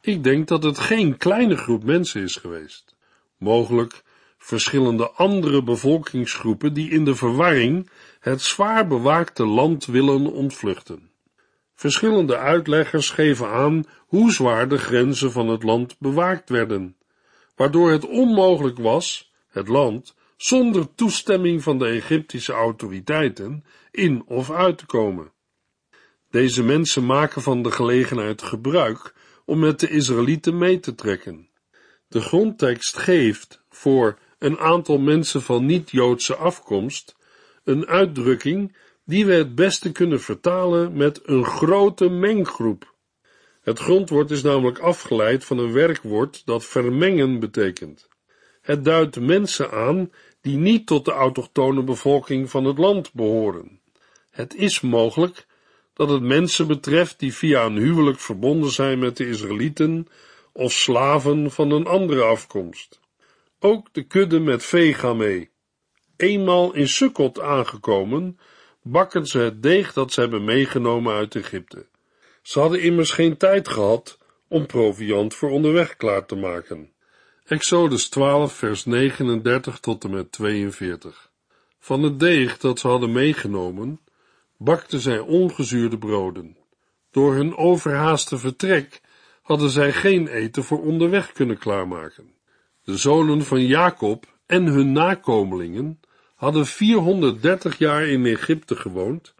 Ik 0.00 0.24
denk 0.24 0.48
dat 0.48 0.62
het 0.62 0.78
geen 0.78 1.16
kleine 1.16 1.56
groep 1.56 1.84
mensen 1.84 2.22
is 2.22 2.36
geweest. 2.36 2.96
Mogelijk 3.38 4.02
verschillende 4.38 5.10
andere 5.10 5.62
bevolkingsgroepen 5.62 6.72
die 6.72 6.90
in 6.90 7.04
de 7.04 7.14
verwarring 7.14 7.90
het 8.20 8.42
zwaar 8.42 8.86
bewaakte 8.86 9.46
land 9.46 9.86
willen 9.86 10.32
ontvluchten. 10.32 11.10
Verschillende 11.74 12.36
uitleggers 12.36 13.10
geven 13.10 13.48
aan 13.48 13.84
hoe 14.06 14.32
zwaar 14.32 14.68
de 14.68 14.78
grenzen 14.78 15.32
van 15.32 15.48
het 15.48 15.62
land 15.62 15.96
bewaakt 15.98 16.50
werden, 16.50 16.96
waardoor 17.56 17.90
het 17.90 18.06
onmogelijk 18.06 18.78
was 18.78 19.32
het 19.48 19.68
land 19.68 20.14
zonder 20.36 20.94
toestemming 20.94 21.62
van 21.62 21.78
de 21.78 21.86
Egyptische 21.86 22.52
autoriteiten 22.52 23.64
in 23.90 24.22
of 24.26 24.50
uit 24.50 24.78
te 24.78 24.86
komen. 24.86 25.32
Deze 26.30 26.62
mensen 26.62 27.06
maken 27.06 27.42
van 27.42 27.62
de 27.62 27.70
gelegenheid 27.70 28.42
gebruik 28.42 29.14
om 29.44 29.58
met 29.58 29.80
de 29.80 29.88
Israëlieten 29.88 30.58
mee 30.58 30.80
te 30.80 30.94
trekken. 30.94 31.48
De 32.08 32.20
grondtekst 32.20 32.96
geeft 32.96 33.62
voor 33.68 34.18
een 34.38 34.58
aantal 34.58 34.98
mensen 34.98 35.42
van 35.42 35.66
niet-Joodse 35.66 36.36
afkomst 36.36 37.16
een 37.64 37.86
uitdrukking 37.86 38.76
die 39.04 39.26
we 39.26 39.32
het 39.32 39.54
beste 39.54 39.92
kunnen 39.92 40.20
vertalen 40.20 40.96
met 40.96 41.20
een 41.24 41.44
grote 41.44 42.08
menggroep. 42.08 42.94
Het 43.66 43.78
grondwoord 43.78 44.30
is 44.30 44.42
namelijk 44.42 44.78
afgeleid 44.78 45.44
van 45.44 45.58
een 45.58 45.72
werkwoord 45.72 46.42
dat 46.44 46.64
vermengen 46.64 47.38
betekent. 47.38 48.08
Het 48.62 48.84
duidt 48.84 49.20
mensen 49.20 49.70
aan 49.70 50.10
die 50.40 50.56
niet 50.56 50.86
tot 50.86 51.04
de 51.04 51.10
autochtone 51.10 51.82
bevolking 51.82 52.50
van 52.50 52.64
het 52.64 52.78
land 52.78 53.12
behoren. 53.12 53.80
Het 54.30 54.54
is 54.54 54.80
mogelijk 54.80 55.46
dat 55.92 56.08
het 56.08 56.22
mensen 56.22 56.66
betreft 56.66 57.18
die 57.18 57.34
via 57.34 57.64
een 57.64 57.76
huwelijk 57.76 58.20
verbonden 58.20 58.70
zijn 58.70 58.98
met 58.98 59.16
de 59.16 59.28
Israëlieten 59.28 60.06
of 60.52 60.72
slaven 60.72 61.50
van 61.50 61.70
een 61.70 61.86
andere 61.86 62.22
afkomst. 62.22 63.00
Ook 63.58 63.88
de 63.92 64.02
kudde 64.02 64.40
met 64.40 64.64
vee 64.64 64.94
gaan 64.94 65.16
mee. 65.16 65.50
Eenmaal 66.16 66.74
in 66.74 66.88
Sukkot 66.88 67.40
aangekomen, 67.40 68.38
bakken 68.82 69.26
ze 69.26 69.38
het 69.38 69.62
deeg 69.62 69.92
dat 69.92 70.12
ze 70.12 70.20
hebben 70.20 70.44
meegenomen 70.44 71.14
uit 71.14 71.34
Egypte. 71.34 71.86
Ze 72.46 72.60
hadden 72.60 72.80
immers 72.80 73.10
geen 73.10 73.36
tijd 73.36 73.68
gehad 73.68 74.18
om 74.48 74.66
proviand 74.66 75.34
voor 75.34 75.50
onderweg 75.50 75.96
klaar 75.96 76.26
te 76.26 76.36
maken. 76.36 76.92
Exodus 77.44 78.08
12, 78.08 78.52
vers 78.52 78.84
39 78.84 79.78
tot 79.80 80.04
en 80.04 80.10
met 80.10 80.32
42. 80.32 81.30
Van 81.78 82.02
het 82.02 82.20
deeg 82.20 82.58
dat 82.58 82.78
ze 82.78 82.88
hadden 82.88 83.12
meegenomen, 83.12 84.00
bakten 84.58 85.00
zij 85.00 85.18
ongezuurde 85.18 85.98
broden. 85.98 86.56
Door 87.10 87.34
hun 87.34 87.56
overhaaste 87.56 88.38
vertrek 88.38 89.00
hadden 89.42 89.70
zij 89.70 89.92
geen 89.92 90.28
eten 90.28 90.64
voor 90.64 90.82
onderweg 90.82 91.32
kunnen 91.32 91.58
klaarmaken. 91.58 92.34
De 92.84 92.96
zonen 92.96 93.44
van 93.44 93.66
Jacob 93.66 94.26
en 94.46 94.66
hun 94.66 94.92
nakomelingen 94.92 96.00
hadden 96.34 96.66
430 96.66 97.78
jaar 97.78 98.06
in 98.06 98.26
Egypte 98.26 98.76
gewoond 98.76 99.34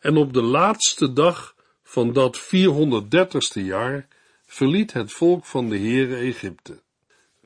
en 0.00 0.16
op 0.16 0.32
de 0.32 0.42
laatste 0.42 1.12
dag 1.12 1.56
van 1.88 2.12
dat 2.12 2.40
430ste 2.40 3.62
jaar 3.64 4.08
verliet 4.46 4.92
het 4.92 5.12
volk 5.12 5.44
van 5.44 5.68
de 5.68 5.78
Heere 5.78 6.16
Egypte. 6.16 6.82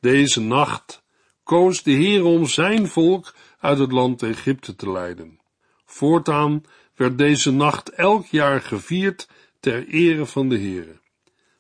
Deze 0.01 0.41
nacht 0.41 1.03
koos 1.43 1.83
de 1.83 1.91
Heer 1.91 2.25
om 2.25 2.47
zijn 2.47 2.89
volk 2.89 3.35
uit 3.59 3.79
het 3.79 3.93
land 3.93 4.23
Egypte 4.23 4.77
te 4.77 4.91
leiden. 4.91 5.41
Voortaan 5.85 6.65
werd 6.95 7.19
deze 7.19 7.53
nacht 7.53 7.89
elk 7.89 8.27
jaar 8.27 8.61
gevierd 8.61 9.29
ter 9.61 9.89
ere 9.89 10.27
van 10.27 10.49
de 10.49 10.59
Heere. 10.59 11.01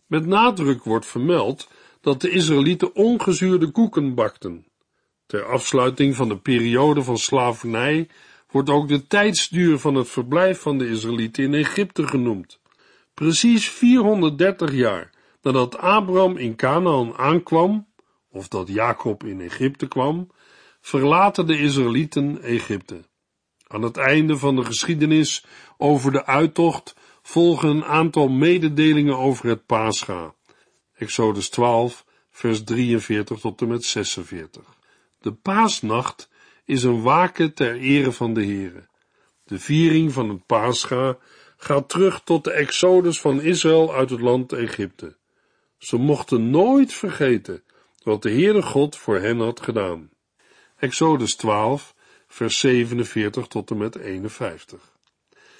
Met 0.06 0.26
nadruk 0.26 0.84
wordt 0.84 1.06
vermeld 1.06 1.68
dat 2.00 2.20
de 2.20 2.30
Israëlieten 2.30 2.94
ongezuurde 2.94 3.70
koeken 3.70 4.14
bakten. 4.14 4.66
Ter 5.26 5.44
afsluiting 5.44 6.16
van 6.16 6.28
de 6.28 6.38
periode 6.38 7.02
van 7.02 7.18
slavernij 7.18 8.08
wordt 8.50 8.70
ook 8.70 8.88
de 8.88 9.06
tijdsduur 9.06 9.78
van 9.78 9.94
het 9.94 10.08
verblijf 10.08 10.60
van 10.60 10.78
de 10.78 10.88
Israëlieten 10.88 11.44
in 11.44 11.54
Egypte 11.54 12.06
genoemd. 12.06 12.60
Precies 13.14 13.68
430 13.68 14.72
jaar 14.72 15.10
nadat 15.42 15.78
Abraham 15.78 16.36
in 16.36 16.56
Canaan 16.56 17.16
aankwam, 17.16 17.86
of 18.30 18.48
dat 18.48 18.68
Jacob 18.68 19.24
in 19.24 19.40
Egypte 19.40 19.88
kwam, 19.88 20.30
verlaten 20.80 21.46
de 21.46 21.58
Israëlieten 21.58 22.42
Egypte. 22.42 23.04
Aan 23.66 23.82
het 23.82 23.96
einde 23.96 24.36
van 24.36 24.56
de 24.56 24.64
geschiedenis 24.64 25.44
over 25.76 26.12
de 26.12 26.26
uittocht 26.26 26.94
volgen 27.22 27.68
een 27.68 27.84
aantal 27.84 28.28
mededelingen 28.28 29.18
over 29.18 29.48
het 29.48 29.66
Pascha. 29.66 30.34
Exodus 30.94 31.48
12, 31.48 32.04
vers 32.30 32.64
43 32.64 33.40
tot 33.40 33.60
en 33.60 33.68
met 33.68 33.84
46. 33.84 34.62
De 35.18 35.32
paasnacht 35.32 36.28
is 36.64 36.82
een 36.82 37.02
waken 37.02 37.54
ter 37.54 37.76
ere 37.76 38.12
van 38.12 38.34
de 38.34 38.44
Heere. 38.44 38.88
De 39.44 39.58
viering 39.58 40.12
van 40.12 40.28
het 40.28 40.46
Pascha 40.46 41.18
gaat 41.62 41.88
terug 41.88 42.20
tot 42.24 42.44
de 42.44 42.52
exodus 42.52 43.20
van 43.20 43.40
Israël 43.40 43.94
uit 43.94 44.10
het 44.10 44.20
land 44.20 44.52
Egypte. 44.52 45.16
Ze 45.78 45.96
mochten 45.96 46.50
nooit 46.50 46.92
vergeten 46.92 47.62
wat 48.02 48.22
de 48.22 48.30
Heere 48.30 48.62
God 48.62 48.96
voor 48.96 49.18
hen 49.18 49.38
had 49.38 49.60
gedaan. 49.60 50.10
Exodus 50.76 51.34
12, 51.34 51.94
vers 52.26 52.58
47 52.58 53.46
tot 53.46 53.70
en 53.70 53.76
met 53.76 53.96
51. 53.96 54.92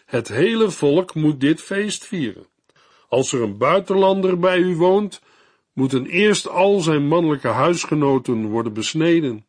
Het 0.06 0.28
hele 0.28 0.70
volk 0.70 1.14
moet 1.14 1.40
dit 1.40 1.60
feest 1.60 2.04
vieren. 2.04 2.46
Als 3.08 3.32
er 3.32 3.42
een 3.42 3.58
buitenlander 3.58 4.38
bij 4.38 4.58
u 4.58 4.76
woont, 4.76 5.20
moeten 5.72 6.06
eerst 6.06 6.48
al 6.48 6.80
zijn 6.80 7.06
mannelijke 7.06 7.48
huisgenoten 7.48 8.46
worden 8.46 8.72
besneden. 8.72 9.46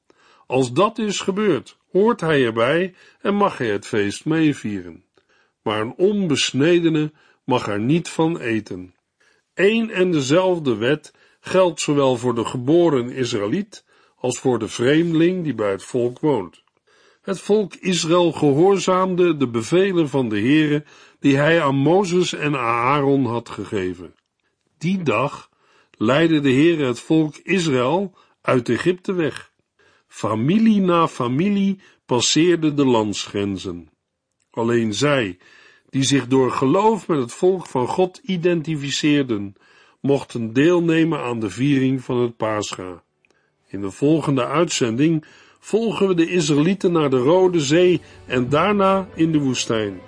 Als 0.48 0.74
dat 0.74 0.98
is 0.98 1.20
gebeurd, 1.20 1.78
hoort 1.92 2.22
hij 2.22 2.46
erbij 2.46 2.96
en 3.22 3.36
mag 3.36 3.58
hij 3.58 3.72
het 3.72 3.88
feest 3.88 4.26
meevieren. 4.26 5.03
Maar 5.64 5.82
een 5.82 5.94
onbesnedene 5.98 7.12
mag 7.44 7.68
er 7.68 7.80
niet 7.80 8.10
van 8.10 8.40
eten. 8.40 8.96
Eén 9.54 9.90
en 9.90 10.12
dezelfde 10.12 10.76
wet 10.76 11.14
geldt 11.40 11.82
zowel 11.82 12.18
voor 12.18 12.36
de 12.36 12.46
geboren 12.46 13.10
Israëliet 13.10 13.86
als 14.16 14.40
voor 14.40 14.60
de 14.60 14.68
vreemdeling 14.68 15.44
die 15.44 15.54
bij 15.54 15.72
het 15.72 15.84
volk 15.84 16.20
woont. 16.20 16.64
Het 17.22 17.40
volk 17.40 17.76
Israël 17.76 18.32
gehoorzaamde 18.32 19.38
de 19.38 19.48
bevelen 19.48 20.10
van 20.10 20.30
de 20.30 20.40
Heere 20.40 20.84
die 21.20 21.38
hij 21.38 21.62
aan 21.62 21.76
Mozes 21.76 22.34
en 22.34 22.56
Aaron 22.56 23.26
had 23.26 23.50
gegeven. 23.50 24.16
Die 24.78 25.04
dag 25.04 25.50
leidde 25.98 26.40
de 26.40 26.52
Heere 26.52 26.86
het 26.86 27.00
volk 27.00 27.38
Israël 27.38 28.18
uit 28.42 28.70
Egypte 28.70 29.14
weg. 29.14 29.52
Familie 30.08 30.82
na 30.82 31.08
familie 31.08 31.80
passeerde 32.06 32.74
de 32.74 32.86
landsgrenzen. 32.86 33.93
Alleen 34.54 34.94
zij, 34.94 35.38
die 35.90 36.04
zich 36.04 36.28
door 36.28 36.52
geloof 36.52 37.08
met 37.08 37.20
het 37.20 37.34
volk 37.34 37.66
van 37.66 37.88
God 37.88 38.22
identificeerden, 38.24 39.56
mochten 40.00 40.54
deelnemen 40.54 41.20
aan 41.20 41.40
de 41.40 41.50
viering 41.50 42.04
van 42.04 42.18
het 42.18 42.38
Pascha. 42.38 43.04
In 43.68 43.82
de 43.82 43.92
volgende 43.92 44.46
uitzending 44.46 45.26
volgen 45.60 46.08
we 46.08 46.14
de 46.14 46.30
Israëlieten 46.30 46.92
naar 46.92 47.10
de 47.10 47.18
Rode 47.18 47.60
Zee 47.60 48.02
en 48.26 48.50
daarna 48.50 49.08
in 49.16 49.32
de 49.32 49.40
woestijn. 49.40 50.00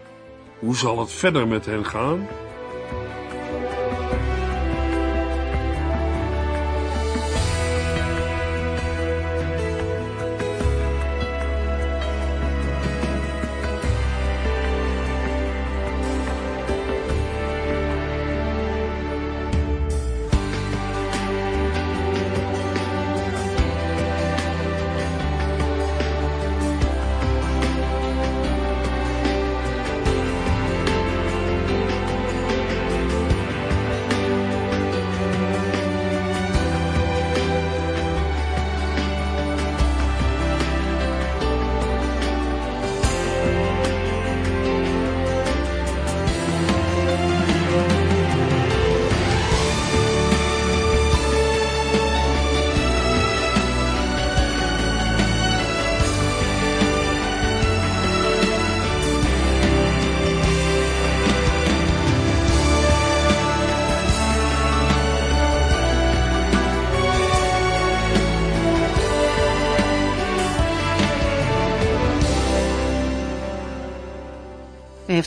Hoe 0.60 0.76
zal 0.76 1.00
het 1.00 1.12
verder 1.12 1.48
met 1.48 1.66
hen 1.66 1.86
gaan? 1.86 2.28